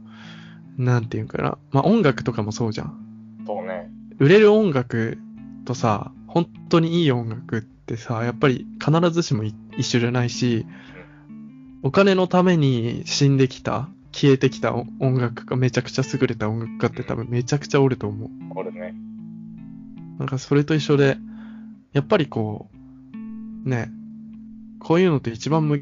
[0.76, 1.58] なんていうかな。
[1.70, 3.44] まあ音楽とかもそうじゃん。
[3.46, 3.88] そうね。
[4.18, 5.18] 売れる音楽
[5.64, 10.66] とさ、本当にいい音楽ってさ、やっぱり必ずしもい一緒じゃないし、
[11.82, 18.30] お金のために死んできた、消えてきた音音楽がめちゃくちゃ優れた音楽家って多分めちゃくちゃおると思う。
[18.54, 18.94] これね。
[20.18, 21.16] なんかそれと一緒で、
[21.92, 22.70] やっぱりこ
[23.64, 23.90] う、ね、
[24.78, 25.80] こういうのって一番向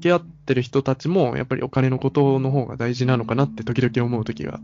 [0.00, 4.60] き合ってる人たちも、やっぱりお金のことの方が大事なのかなって時々思う時が、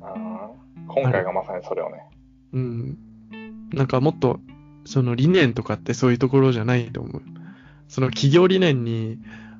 [0.00, 2.02] あー今回がまさにそれをね。
[2.54, 2.98] うん。
[3.72, 4.40] なんかもっと、
[4.86, 7.22] その理念とかってそういうところじゃないと思う。
[7.88, 9.18] その企業理念に、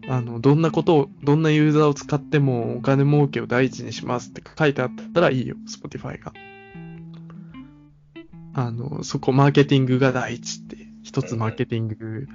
[0.09, 6.33] あの、どんなことを、どんなユーザーを使ってもお金儲けを第一にしますって書いてあったらいいよ、Spotify が。
[8.55, 12.27] あの、そこマーケティングが第一って、一つマーケティング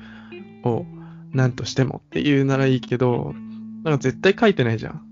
[0.63, 0.85] を
[1.31, 3.33] 何としてもっていうならいいけど、
[3.83, 5.05] なんか絶対書いてないじゃん。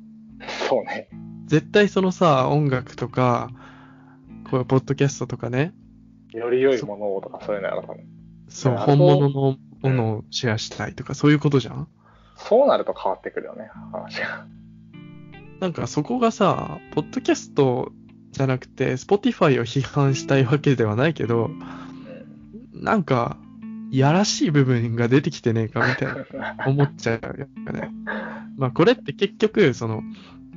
[0.67, 1.10] そうね。
[1.45, 3.50] 絶対そのさ、音楽とか、
[4.50, 5.74] こういうポッドキャストとかね、
[6.32, 8.06] より良いものをとかそういうのやろ、多分。
[8.50, 11.88] そう、本物のものをシェアしたいとか、そういうことじゃん
[12.39, 14.45] そうなると変わってくるよね、話が。
[15.60, 17.91] なんかそこがさ、ポッドキャスト
[18.32, 21.63] じゃなくて、Spotify を批判したいわけではないけど、うん。
[22.73, 23.38] なんか、
[23.91, 27.34] やらしい部分が出てきてねえかみたいな思っちゃうよ
[27.73, 27.91] ね。
[28.56, 30.04] まあこれって結局、その、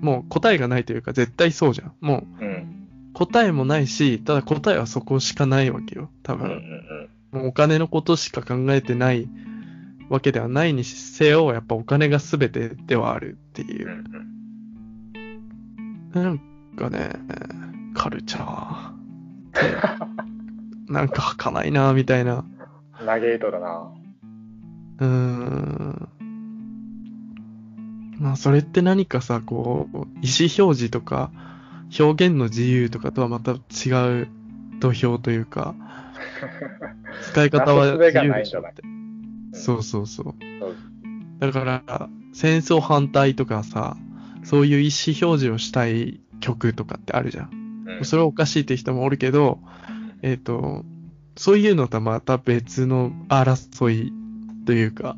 [0.01, 1.93] もう答えがないというか絶対そうじゃん。
[2.01, 2.79] もううん。
[3.15, 6.11] 答えもないし、ただ答えはそこしかないわけよ。
[6.23, 6.63] 多分。
[7.31, 9.29] もうお金のことしか考えてない
[10.13, 14.05] わけではないにせよ、やっぱお金が全てではあるっていう。
[16.13, 16.41] なん
[16.77, 17.13] かね、
[17.95, 20.13] カルチャー
[20.93, 22.45] なんか儚いな、みたいな。
[23.07, 23.91] ナゲートだな。
[24.99, 26.09] うーん。
[28.19, 30.29] まあ、それって何かさ、こう、意思表
[30.77, 31.31] 示とか、
[31.99, 33.55] 表現の自由とかとはまた違
[34.25, 34.29] う
[34.79, 35.75] 土俵というか、
[37.33, 39.02] 使い方は自由でしょって。
[39.53, 40.35] そうそうそう。
[41.39, 43.97] だから、戦争反対とかさ、
[44.45, 47.51] そういう意思表示をしたい曲とかってあるじゃん。
[47.55, 47.63] うん
[48.05, 49.59] それはおかしいって人もおるけど、
[50.23, 50.85] えっ、と、
[51.37, 54.13] そういうのとはまた別の争い
[54.67, 55.17] というか、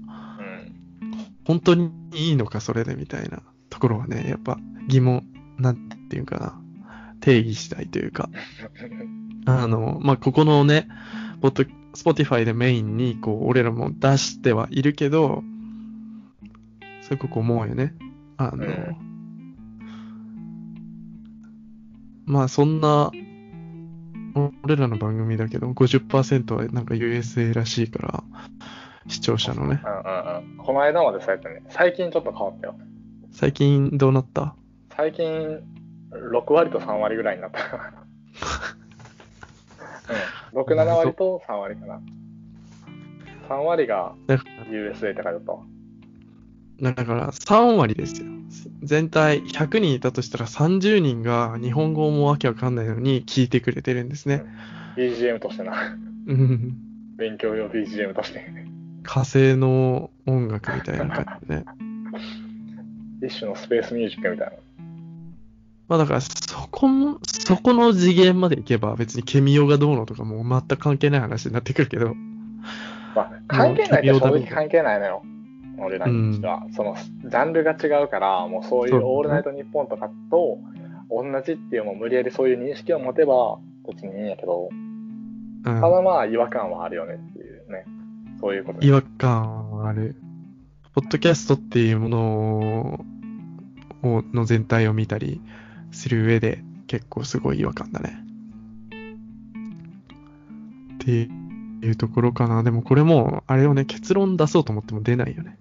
[1.00, 1.26] うん。
[1.44, 5.24] 本当にいいのか、それでみたいなところはね、やっぱ疑問、
[5.58, 6.60] なんていうかな、
[7.20, 8.28] 定義したいというか、
[9.46, 10.88] あの、まあ、ここのね、
[11.40, 15.42] ポッド、Spotify でメインに、こう、俺らも出してはいるけど、
[17.02, 17.94] すごく思うよね。
[18.36, 18.96] あの、うん
[22.26, 23.10] まあ、そんな、
[24.64, 28.24] 俺らの番組だけど、50%はなんか USA らしいから、
[29.08, 29.80] 視聴者のね。
[29.84, 30.64] うんうんうん。
[30.64, 32.74] この間までそうやってね、最近ちょっと変わったよ。
[33.30, 34.56] 最近どうなった？
[34.96, 35.60] 最近、
[36.10, 37.58] 6割と3割ぐらいになった。
[40.08, 40.43] うん。
[40.54, 42.00] 6、7割と3割かな。
[43.48, 45.58] 3割がだか USA って書いてあったわ。
[46.80, 48.28] ら、だから3割ですよ。
[48.82, 54.44] 全体100人いたとしたら30人が日本語もわけわかんないのに聞いてくれてるんですね。
[54.96, 55.96] BGM としてな。
[56.26, 56.76] うん。
[57.16, 58.46] 勉強用 BGM として。
[59.02, 61.64] 火星の音楽みたいな感じでね。
[63.26, 64.52] 一種のスペースミュージックみたいな。
[65.88, 66.32] まあだから、そ
[66.70, 72.14] こも、そこの次元までいけば別にケミオがどうのとかもう全く関係ない話になってくるけど。
[73.14, 75.22] まあ、関係ないって正直関係ないのよ。
[75.78, 76.66] 俺らにしては。
[76.72, 80.58] その、ジャンルが違うから、もうそういそうオールナイトニッポンとかと
[81.10, 84.84] 同じっていう、もう無理やりそういう認識を持てば、別にいいんやけど、うん
[85.64, 87.86] ただまあ違和感はあるよねっていうね。
[88.38, 90.14] そういうこと違和感はある。
[90.94, 93.00] ポッドキャストっていうもの
[94.02, 95.40] を、の全体を見たり
[95.94, 98.24] する上で結構すごい違和感だね。
[100.94, 101.10] って
[101.86, 102.62] いうところかな。
[102.62, 105.58] でもこれも、あれをね、結論出そうと思っても出ないよね。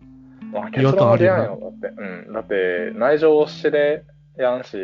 [0.72, 1.60] 結論は出やんよ。
[1.62, 2.34] だって、うん。
[2.34, 4.06] だって、内情を知れ
[4.38, 4.78] やんし、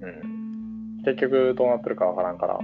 [0.00, 1.02] うん。
[1.04, 2.58] 結局どうなってるかわからんから、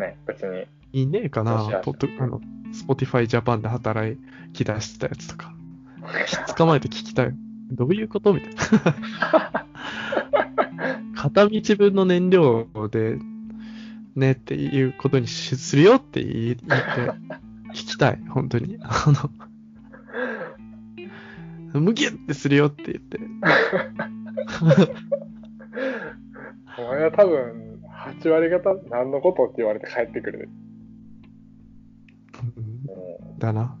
[0.00, 0.66] ね、別に。
[0.92, 2.40] いねえかなポッド、あの、
[2.72, 4.18] Spotify Japan で働
[4.52, 5.52] き出したやつとか。
[6.56, 7.34] 捕まえて聞きたい。
[7.72, 8.34] どういうこと？
[8.34, 9.66] みたいな。
[11.14, 13.18] 片道分の燃料で、
[14.16, 16.64] ねっていうことにしするよって言って、
[17.72, 18.78] 聞きたい、本当に。
[18.82, 19.04] あ
[21.72, 23.20] の、むぎゅってするよって言って。
[26.78, 27.82] お前は多分、
[28.22, 30.48] 8割方何のことって言われて帰ってくる。
[32.56, 33.78] うんだな。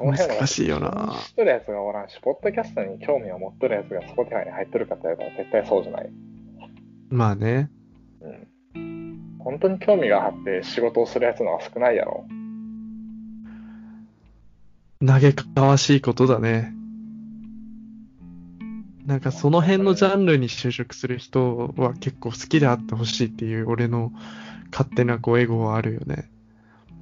[0.00, 6.10] 難しいよな知っとるやつがおらんし、ポッドキャストに興味を持っとるやつが Spotify に入っとるかって言われたら絶対そうじゃない。
[7.10, 7.70] まあね。
[8.74, 9.38] うん。
[9.38, 12.26] 本当に興味があって仕事をするやつのは少ないやろ。
[15.04, 16.74] 嘆かわしいことだね。
[19.06, 24.12] なんかその辺のジャンルに就職する人は結構好きであってほしいっていう俺の
[24.70, 26.30] 勝手なこうエゴはあるよね。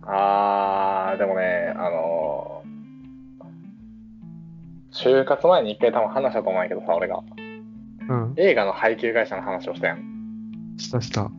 [0.02, 0.87] あー、
[4.98, 7.22] 就活前に一回多分話したと思うんやけどさ、俺が。
[8.08, 8.34] うん。
[8.36, 10.74] 映画の配給会社の話をしたやん。
[10.76, 11.22] したした。
[11.22, 11.30] うん。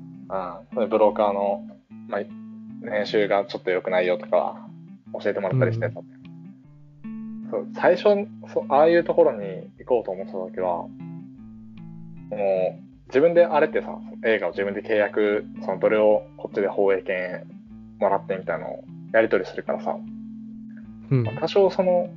[0.73, 1.67] それブローカーの、
[2.07, 2.21] まあ、
[2.81, 4.67] 年収がちょっと良くないよとか
[5.21, 6.05] 教えてもらったりしてたんだよ。
[7.51, 8.03] そう最初
[8.53, 10.87] そう、ああいうところに行こうと思ってた時は、
[12.29, 17.47] もう自分であれってさ、映画を自分で契約、そのどれをこっちで放映権
[17.99, 19.97] もらってみたいなのをやり取りするからさ、
[21.11, 21.39] うんまあ。
[21.41, 22.09] 多少その、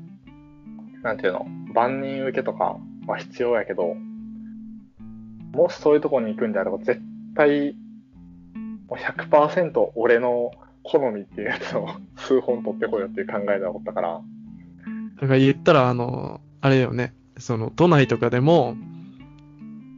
[1.02, 2.76] なんていうの、万人受けとか
[3.06, 3.94] は必要やけど、
[5.52, 7.00] もしそういうところに行くんであれば、絶
[7.34, 7.74] 対、
[8.88, 14.20] もう100%俺の好みっていうやつを 数本取ってこいよっていう考えで思ったから、
[15.20, 17.14] だから言ったら、あの、あれよね。
[17.38, 18.76] その、都内とかでも、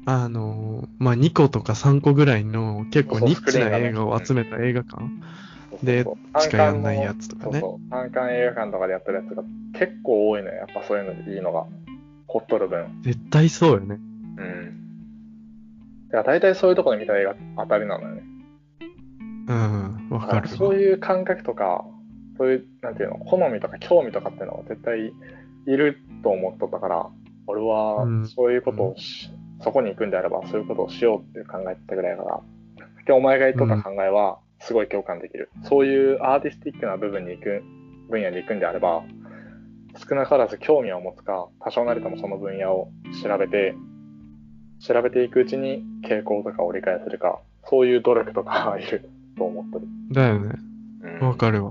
[0.06, 5.02] あの、まあ、2個とか3個ぐらいの結構ニッチな映画を集めた映画館
[5.82, 6.04] で
[6.40, 7.90] しかやんないやつとかねそうそう。
[7.90, 9.42] 単館映画館とかでやってるやつが
[9.78, 10.56] 結構多いのよ。
[10.56, 11.66] やっぱそういうのでいいのが。
[12.26, 13.00] 凝っとる分。
[13.02, 13.96] 絶対そうよね。
[14.38, 16.08] うん。
[16.08, 18.22] だから大体そういうところで見た映画当たりなのよね。
[19.46, 20.56] うん、わだかるわ。
[20.56, 21.84] そういう感覚とか、
[22.38, 25.12] そういう、なんていうの、好みとか興味とかっていうのは絶対
[25.66, 27.06] いると思っとったから、
[27.46, 32.40] 俺はうんそういうことをし、そこに行くんであればそういうことをしようっていう考えてたぐらいやから、
[33.06, 35.50] でお前が言っとった考えはすごい共感できる。
[35.62, 37.62] そういうアーティスティックな部分に行く、
[38.10, 39.02] 分野に行くんであれば、
[40.08, 42.90] 少なからず興味を持つか、多少なりともその分野を
[43.22, 43.74] 調べて、
[44.80, 49.86] 調べていくうちに傾向とかを理解するか、そういう努力とかがいる と思ってる。
[50.12, 50.54] だよね。
[51.20, 51.70] うんわかるわ。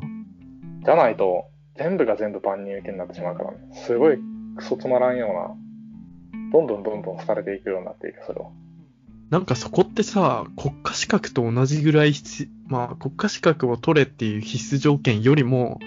[0.86, 3.58] じゃないと、全部が全部万人受けになってしまうからね。
[3.72, 4.20] すごい
[4.58, 8.50] クソつまらんような、どんどんどんどん廃れていくようになっていく、それは。
[9.34, 15.80] なんかそこってさ、国家資格と同じぐらい必、まあ国家資格を取れっていう必須条件よりも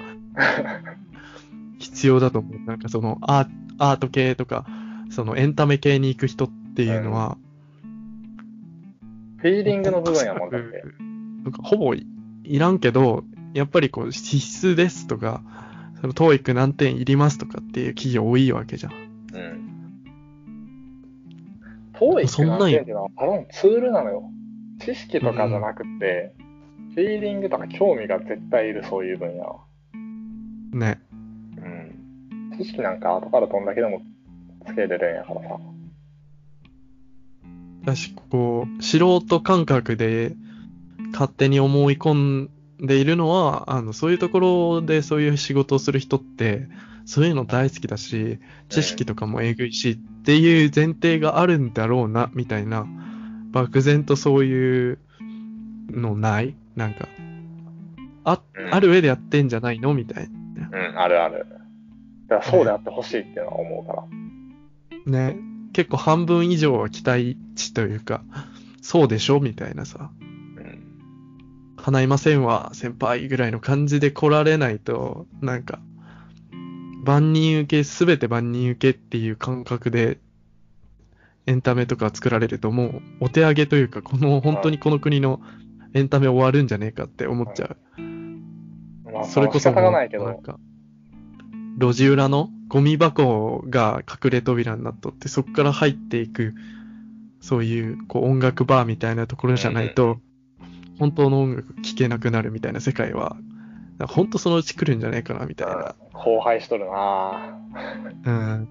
[1.79, 2.61] 必要だと思う。
[2.67, 4.67] なんかそのアーアート系とか、
[5.11, 7.39] そのエンタメ系に行く人っていうのは、
[9.37, 10.83] フィーリングの部分やもんだって。
[11.45, 12.05] なんかほぼい
[12.43, 13.23] いらんけど、
[13.55, 15.41] やっぱりこう必須ですとか、
[16.01, 18.93] その TOEIC 何点いりますとかっていう企業多いわけじゃん。
[18.93, 19.66] うん。
[21.99, 24.31] 遠いそんなんっていうのは、ただのツールなのよ。
[24.81, 26.35] 知識とかじゃなくって、
[26.95, 29.61] フィーリングとか興味が絶対いる、そういう分野は。
[30.73, 31.01] ね。
[31.57, 32.59] うん。
[32.59, 34.03] 知識なんか後からどんだけでも
[34.67, 35.59] つけれるんやからさ。
[37.85, 40.35] だし、こう、素人感覚で
[41.13, 46.69] 勝手に思い込んでいるのは、あの、そういうところでそういう仕事をする人って、
[47.07, 48.39] そういうの大好きだし、
[48.69, 52.85] 知識とかもえぐいしっていう前提があるんだろうな、みたいな、
[53.53, 54.99] 漠然とそういう
[55.89, 56.57] のない？
[56.75, 57.07] なんか、
[58.25, 59.95] あ、うんある上でやってんじゃないの？
[59.95, 61.47] みたいうん、あるある。
[62.27, 64.03] だからそうであってほしいっていうのは思うから。
[65.07, 65.29] な。
[65.29, 65.37] ね。
[65.73, 68.25] 結構半分以上は期待値というか、
[68.83, 69.39] そうでしょ？
[69.39, 70.11] みたいなさ。
[70.21, 70.25] う
[70.61, 70.83] ん。
[71.77, 75.79] 叶いませんわ、先輩ぐらいの感じで来られないと、なんか、
[77.07, 80.19] 万人受け、すべて万人受けっていう感覚で、
[81.47, 85.41] エンタメとか作られるともう、お手上げというか、この、本当にこの国の
[85.95, 88.01] エンタメ終わるんじゃねえかって思っちゃう。
[89.13, 90.59] まあ、それこそなんか、
[91.79, 96.55] 路地裏のゴミ箱が隠れ扉になっとって、そこから入っていく、
[97.41, 100.19] そういう、こう、音楽バーみたいなところじゃないと、
[100.99, 103.37] 本当の音楽聴けなくなるみたいな世界は、
[103.99, 105.95] なんか本当そのうち来るんじゃないかな、みたいな。
[106.13, 107.59] 荒廃しとるな
[108.25, 108.69] うん。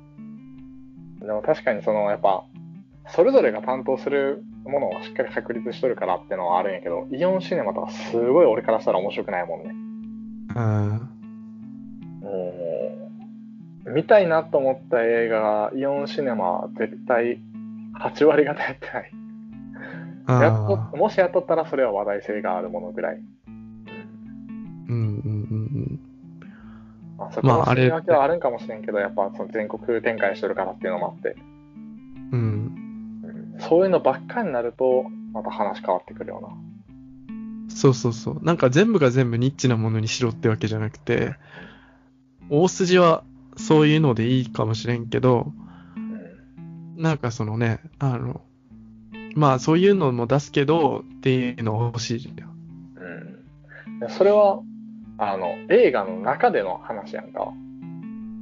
[1.20, 2.44] でも確かにその、やっぱ、
[3.08, 9.70] それぞれが担当するものをしっかり確立しとるからってのはあるんやけど、イオンシネマとかすごい俺からしたら面白くないもんね。
[10.56, 11.10] うん。
[12.22, 12.54] も
[13.86, 17.40] う、見たいなと思った映画が、イオンシネマは絶対
[18.00, 19.12] 8割方やってない。
[20.28, 20.92] あやっとあ。
[20.96, 23.22] もしやっとったらそれは話題性があるものぐらい。
[24.88, 26.00] うんうんうん
[27.18, 31.36] まあ、そこのまああれ住み分けはあるんかもしれんけど、やっぱその全国展開してるからっていうのもあって、
[32.32, 32.40] うん。
[33.24, 33.56] うん。
[33.56, 36.50] うんそういうのばっかになると、また話変わってくるよな。
[37.74, 38.40] そうそうそう。
[38.44, 41.36] なんか全部が全部ニッチなものにしろってわけじゃなくて、
[42.50, 43.24] 大筋は
[43.58, 45.54] そういうのでいいかもしれんけど、
[45.96, 48.42] うんなんかそのね、あの、
[49.36, 52.50] まあそういうのも出すけどっていうの欲しいじゃん。
[53.90, 54.62] うんでそれは、
[55.18, 57.52] あの、映画の中での話やんか。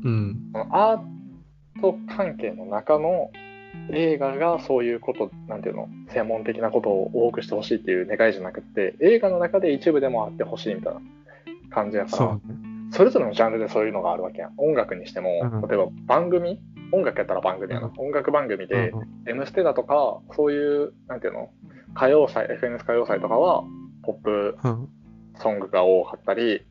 [0.04, 0.52] うん。
[0.72, 1.02] アー
[1.82, 3.32] ト関係の中の
[3.92, 11.02] 映画がそういうこと、なんていうの、専門的なことを多くしてほしいっていう願いじゃなくって、映画の中で一部でもあってほしいみたいな
[11.70, 12.40] 感じやから、
[12.92, 14.54] それぞれのジャンルでそういうのがあるわけやん。
[14.58, 16.60] 音楽にしても、うん例えば番組？
[16.92, 17.92] 音楽やったら番組やな。
[17.98, 21.50] 音楽番組で、うん M ステだとか、そういう、なんていうの、
[21.96, 23.64] 歌謡祭、FNS 歌謡祭とかは、
[24.04, 24.90] ポップうん。
[25.44, 26.66] ソングが多かったり、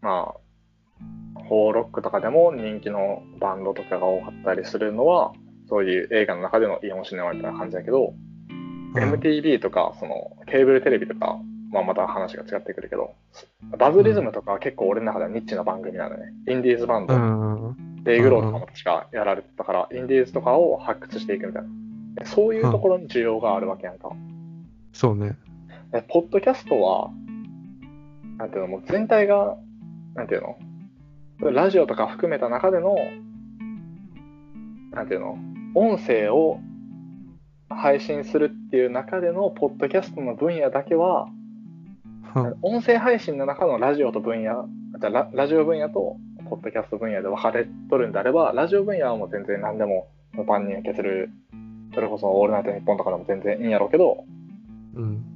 [0.00, 5.32] まあ、ホーロックとかでも人気のバンドとかが多かったりするのは、
[5.68, 8.14] そういう映画の中でのイオンシネマみたいな感じだけど、
[8.94, 11.38] MTV とか、その、ケーブルテレビとか、
[11.72, 13.14] まあまた話が違ってくるけど、
[13.78, 16.32] バズリズムとかは結構俺の中ではニッチな番組なのね。
[16.48, 18.04] インディーズバンド、うん。
[18.04, 22.26] デイグローとかも確かやられてたから、インディーズとかを発掘していくみたいな。
[22.26, 24.10] そういうところに需要があるわけやんか。
[24.92, 25.36] そうね。
[25.90, 27.10] でポッドキャストは、
[28.42, 29.56] なんていうの、もう全体が、
[30.16, 32.96] なんていうの、ラジオとか含めた中での、
[34.90, 35.38] なんていうの、
[35.76, 36.58] 音声を
[37.68, 41.28] 配信するっていう中でのポッドキャストの分野だけは、
[42.34, 44.66] うん音声配信の中のラジオと分野、
[44.98, 46.16] じゃあララジオ分野と
[46.48, 50.08] ポッドキャスト分野で分かれとるんであれば、ラジオ分野はもう全然何でも
[50.48, 51.30] 万人受けする、
[51.94, 54.24] それこそオールナイトニッポンとかでも全然いいんやろうけど、
[54.94, 55.31] うん。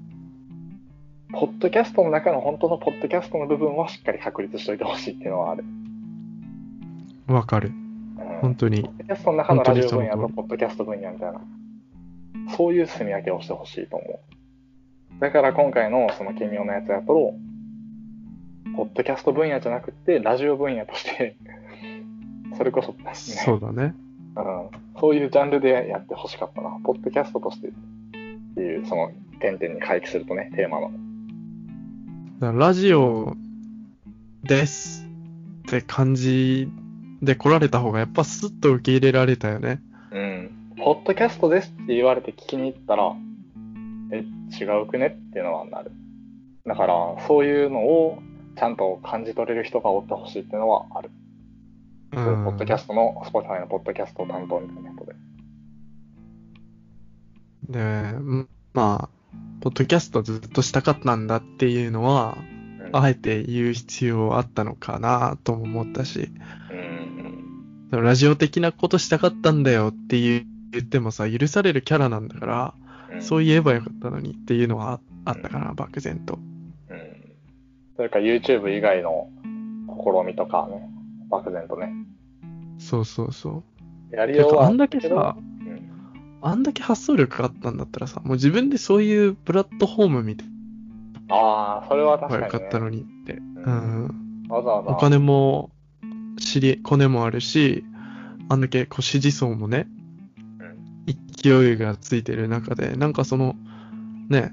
[1.33, 5.64] ポッドキャストの中の本当のポッドキャストの部分はしっかり確立しておいてほしいっていうのはある。
[7.27, 7.70] わかる。
[7.70, 7.87] うん
[8.41, 8.89] 本当にポ。
[8.89, 11.41] ッドキャストの中のラジオ分野とポッドキャスト分野みたいな、
[12.57, 14.20] そういう住み分けをしてほしいと思
[15.18, 15.20] う。
[15.20, 17.35] だから今回のその奇妙なやつやと、
[18.77, 21.37] ポッドキャスト分野じゃなくて、ラジオ分野として、
[22.57, 23.95] それこそ、ね、そうだね。
[24.37, 26.79] うん、そういうジャンルでやってほしかったな。
[26.85, 27.72] ポッドキャストとしてっ
[28.55, 29.11] ていう、その
[29.41, 30.91] 点々に回帰するとね、テーマの。
[32.39, 33.34] ラジオ
[34.43, 35.07] です
[35.66, 36.68] って感じ
[37.22, 39.80] で来られた方がやっぱスッと受け入れられたよね。
[40.12, 40.74] うん。
[40.76, 43.14] ポッドキャストですって言われて聞きに行ったら、
[44.12, 44.24] え、
[44.62, 45.93] 違うくねっていうのはなる。
[46.66, 46.95] だから、
[47.26, 48.18] そういうのを
[48.57, 51.11] ちゃんと感じ取れる人がおってほしいっていうのはある。
[52.12, 52.78] うポッドキャん。
[52.78, 55.14] ストの、Spotify のポッドキャスト担当みたいな人で。
[57.70, 57.80] で、
[58.18, 59.16] うんまあ、
[59.61, 62.57] ポッドキャストずっとしたかったんだっていうのは、うん
[62.93, 66.30] あえて言う必要あったのかなとも思ったし、
[66.70, 70.47] うんラジオ的なことしたかったんだよって言
[70.80, 72.74] ってもさ、許されるキャラなんだから、
[73.12, 73.22] うん。
[73.22, 76.39] そう言えばよかったのにっていうのはあったかな、漠然と。
[76.91, 77.32] うん。
[77.97, 79.30] それから YouTube 以外の
[79.89, 80.89] 試みとかね、
[81.30, 81.93] 漠然とね。
[82.78, 83.62] そうそうそ
[84.12, 84.16] う。
[84.16, 85.56] やりようはあんだけさ、うん
[86.47, 90.49] あんだけ発想力があったんだったらさ、もう自分でそういうプラットフォームみたい
[91.28, 92.47] ああ、それは確かに、ね。
[92.47, 93.32] よかったのにって。
[93.34, 94.47] うん。
[94.49, 94.90] わざわざ。
[94.90, 95.70] お金も、
[96.38, 97.84] 知り、コネもあるし、
[98.49, 99.88] あんだけこう支持層もね、
[100.61, 103.57] うん勢いがついてる中で、なんかその、
[104.28, 104.53] ね、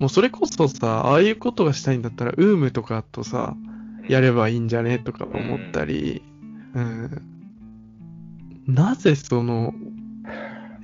[0.00, 3.56] もうそれこそさ、ああいうことがしたいんだったら、ウームとかとさ、
[4.08, 6.22] やればいいんじゃねとか思ったり、
[6.74, 7.22] うん。
[8.66, 9.72] なぜその、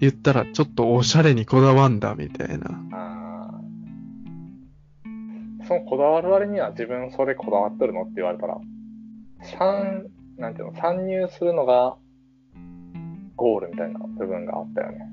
[0.03, 2.67] 言ったらちょっとおしゃれにこだわんだみたいな。
[5.69, 8.59] そのこだわる割には自分それこだわってるのって言われたら、
[9.61, 10.07] 参、
[10.39, 11.97] なんていうの、参入するのが
[13.37, 15.09] ゴールみたいな部分があったよね。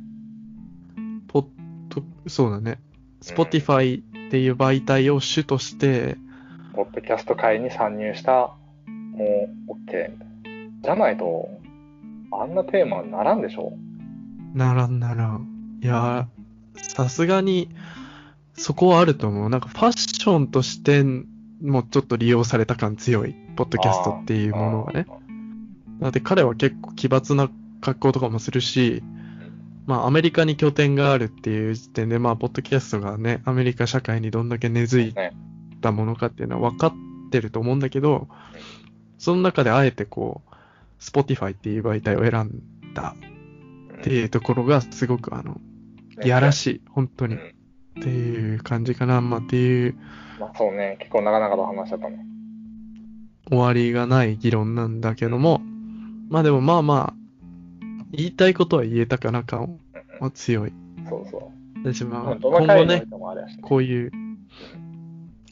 [1.28, 1.46] ポッ
[1.90, 2.80] ド、そうだね。
[3.22, 6.18] Spotify っていう媒体を主として、
[6.74, 8.56] ポッドキャスト界に参入した、
[8.88, 10.16] もう OK みたいな。
[10.82, 11.48] じゃないと、
[12.32, 13.78] あんなテーマにならんでしょ
[14.54, 15.80] ならんならん。
[15.82, 17.70] いやー、さすがに、
[18.54, 19.50] そこはあると思う。
[19.50, 21.04] なんかファッションとして
[21.62, 25.06] もちょっと利用された感強い、ポッドキャストっていうものがね。
[26.02, 27.50] だって彼は結構奇抜な
[27.82, 29.04] 格好とかもするし、
[29.86, 35.34] まあアメリカに拠点があるっていう時点で、まあポッドキャストがね、アメリカ社会にどんだけ根付いね
[35.82, 36.94] たものかっていうのは分かっ
[37.32, 38.28] てると思うんだけど、
[39.18, 40.56] その中であえてこう、
[41.02, 42.62] Spotify っていう媒体を選ん
[42.94, 43.16] だ
[44.00, 45.60] っていうところがすごくあの、
[46.24, 47.36] いやらしい、本当に。
[47.36, 47.60] うん
[48.00, 49.20] っていう感じかな。
[49.22, 49.96] まあ、っていう
[50.40, 52.26] まあそうね、結構長々と話しちゃったね。
[53.50, 55.62] 終わりがない議論なんだけども、
[56.30, 57.14] まあでもまあまあ、
[58.12, 59.80] 言いたいことは言えたかな感
[60.20, 60.74] は強い。
[61.10, 61.92] そうそう。
[61.92, 63.04] 私まあ、今後ね。
[63.62, 64.12] こういう、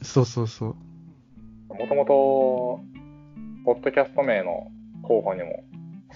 [0.02, 1.74] そうそうそう。
[1.74, 2.80] もともと、
[3.64, 4.70] ポッドキャスト名の
[5.02, 5.64] 候補にも、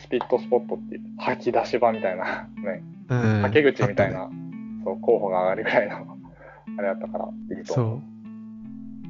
[0.02, 3.42] スピットスポットっていう、吐き出し場みたいな、 ね、うん。
[3.42, 4.28] はけ口みたいな、
[4.84, 6.18] そう、候補が上がるぐらいの、
[6.78, 7.74] あれだったから、いいと。
[7.74, 8.02] そう。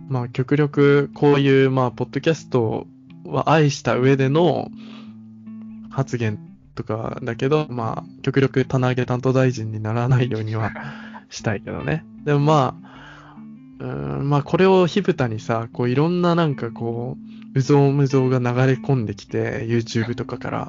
[0.08, 2.86] まあ極力こういう、まあ、ポッドキャスト
[3.24, 4.70] は愛した上での
[5.90, 6.38] 発言
[6.74, 10.72] とかだけど、まあ、極力棚上げ担当大臣にならないようには
[11.30, 12.04] したいけどね。
[12.24, 13.34] でもまあ、
[13.78, 20.68] うーん、まあこれを火蓋にさ、こういろんななんかこう、うぞうむぞうが流れ込んできて、YouTube とかから。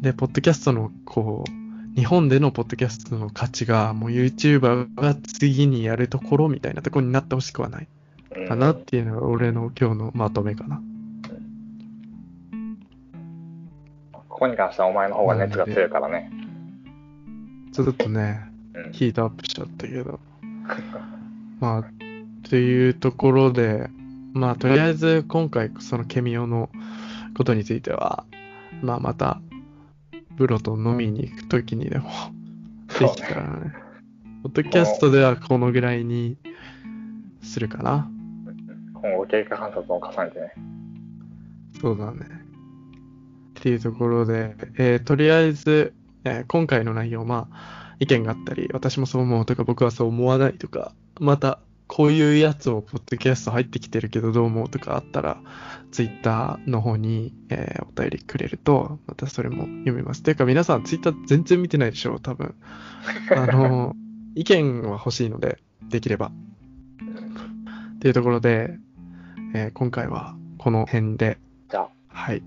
[0.00, 7.88] で、ポッドキャストのこう、日本でのポッドキャストの価値が、もう YouTuber が次にやるところみたいなところになってほしくはない
[8.36, 10.82] うんかなっていうのが俺の今日のまとめかな。
[14.12, 16.30] ここに関してはお前の方が熱が強いからね。
[17.72, 18.92] ちょっとね、うん。
[18.92, 20.20] ヒートアップしちゃったけど。
[21.60, 21.84] まあ、っ
[22.44, 23.88] ていうところで、
[24.36, 26.68] まあ、とりあえず今回そのケミオの
[27.36, 28.26] ことについては、
[28.82, 29.40] まあまた、
[30.36, 32.10] ブロと飲みに行くときにでも
[32.98, 33.72] できたらね。
[34.42, 36.36] ポッドキャストではこのぐらいに
[37.42, 38.10] するかな。
[38.94, 40.52] 今後経過観察を重ねてね。
[41.80, 42.26] そうだね。
[43.58, 51.58] っていうところで、えーとりあえず、えー今回の内容、まあ、意見があったり、私もそう思うとか、僕はそう思わないとか、また、
[51.88, 55.40] こういうやつを、ポッドキャスト入ってきてるけど、どう思うとかあったら、
[55.92, 60.22] ツイッターの方に、えーお便りくれると、またそれも読みます。
[60.22, 62.54] ていうか、皆さん、ツイッター全然見てないでしょ、多分。
[63.34, 63.94] あの、
[64.34, 65.58] 意見は欲しいので、
[65.88, 66.32] できれば。
[67.96, 68.78] っていうところで、
[69.54, 71.38] えー今回はこの辺で、
[71.70, 72.42] じゃあ、はい。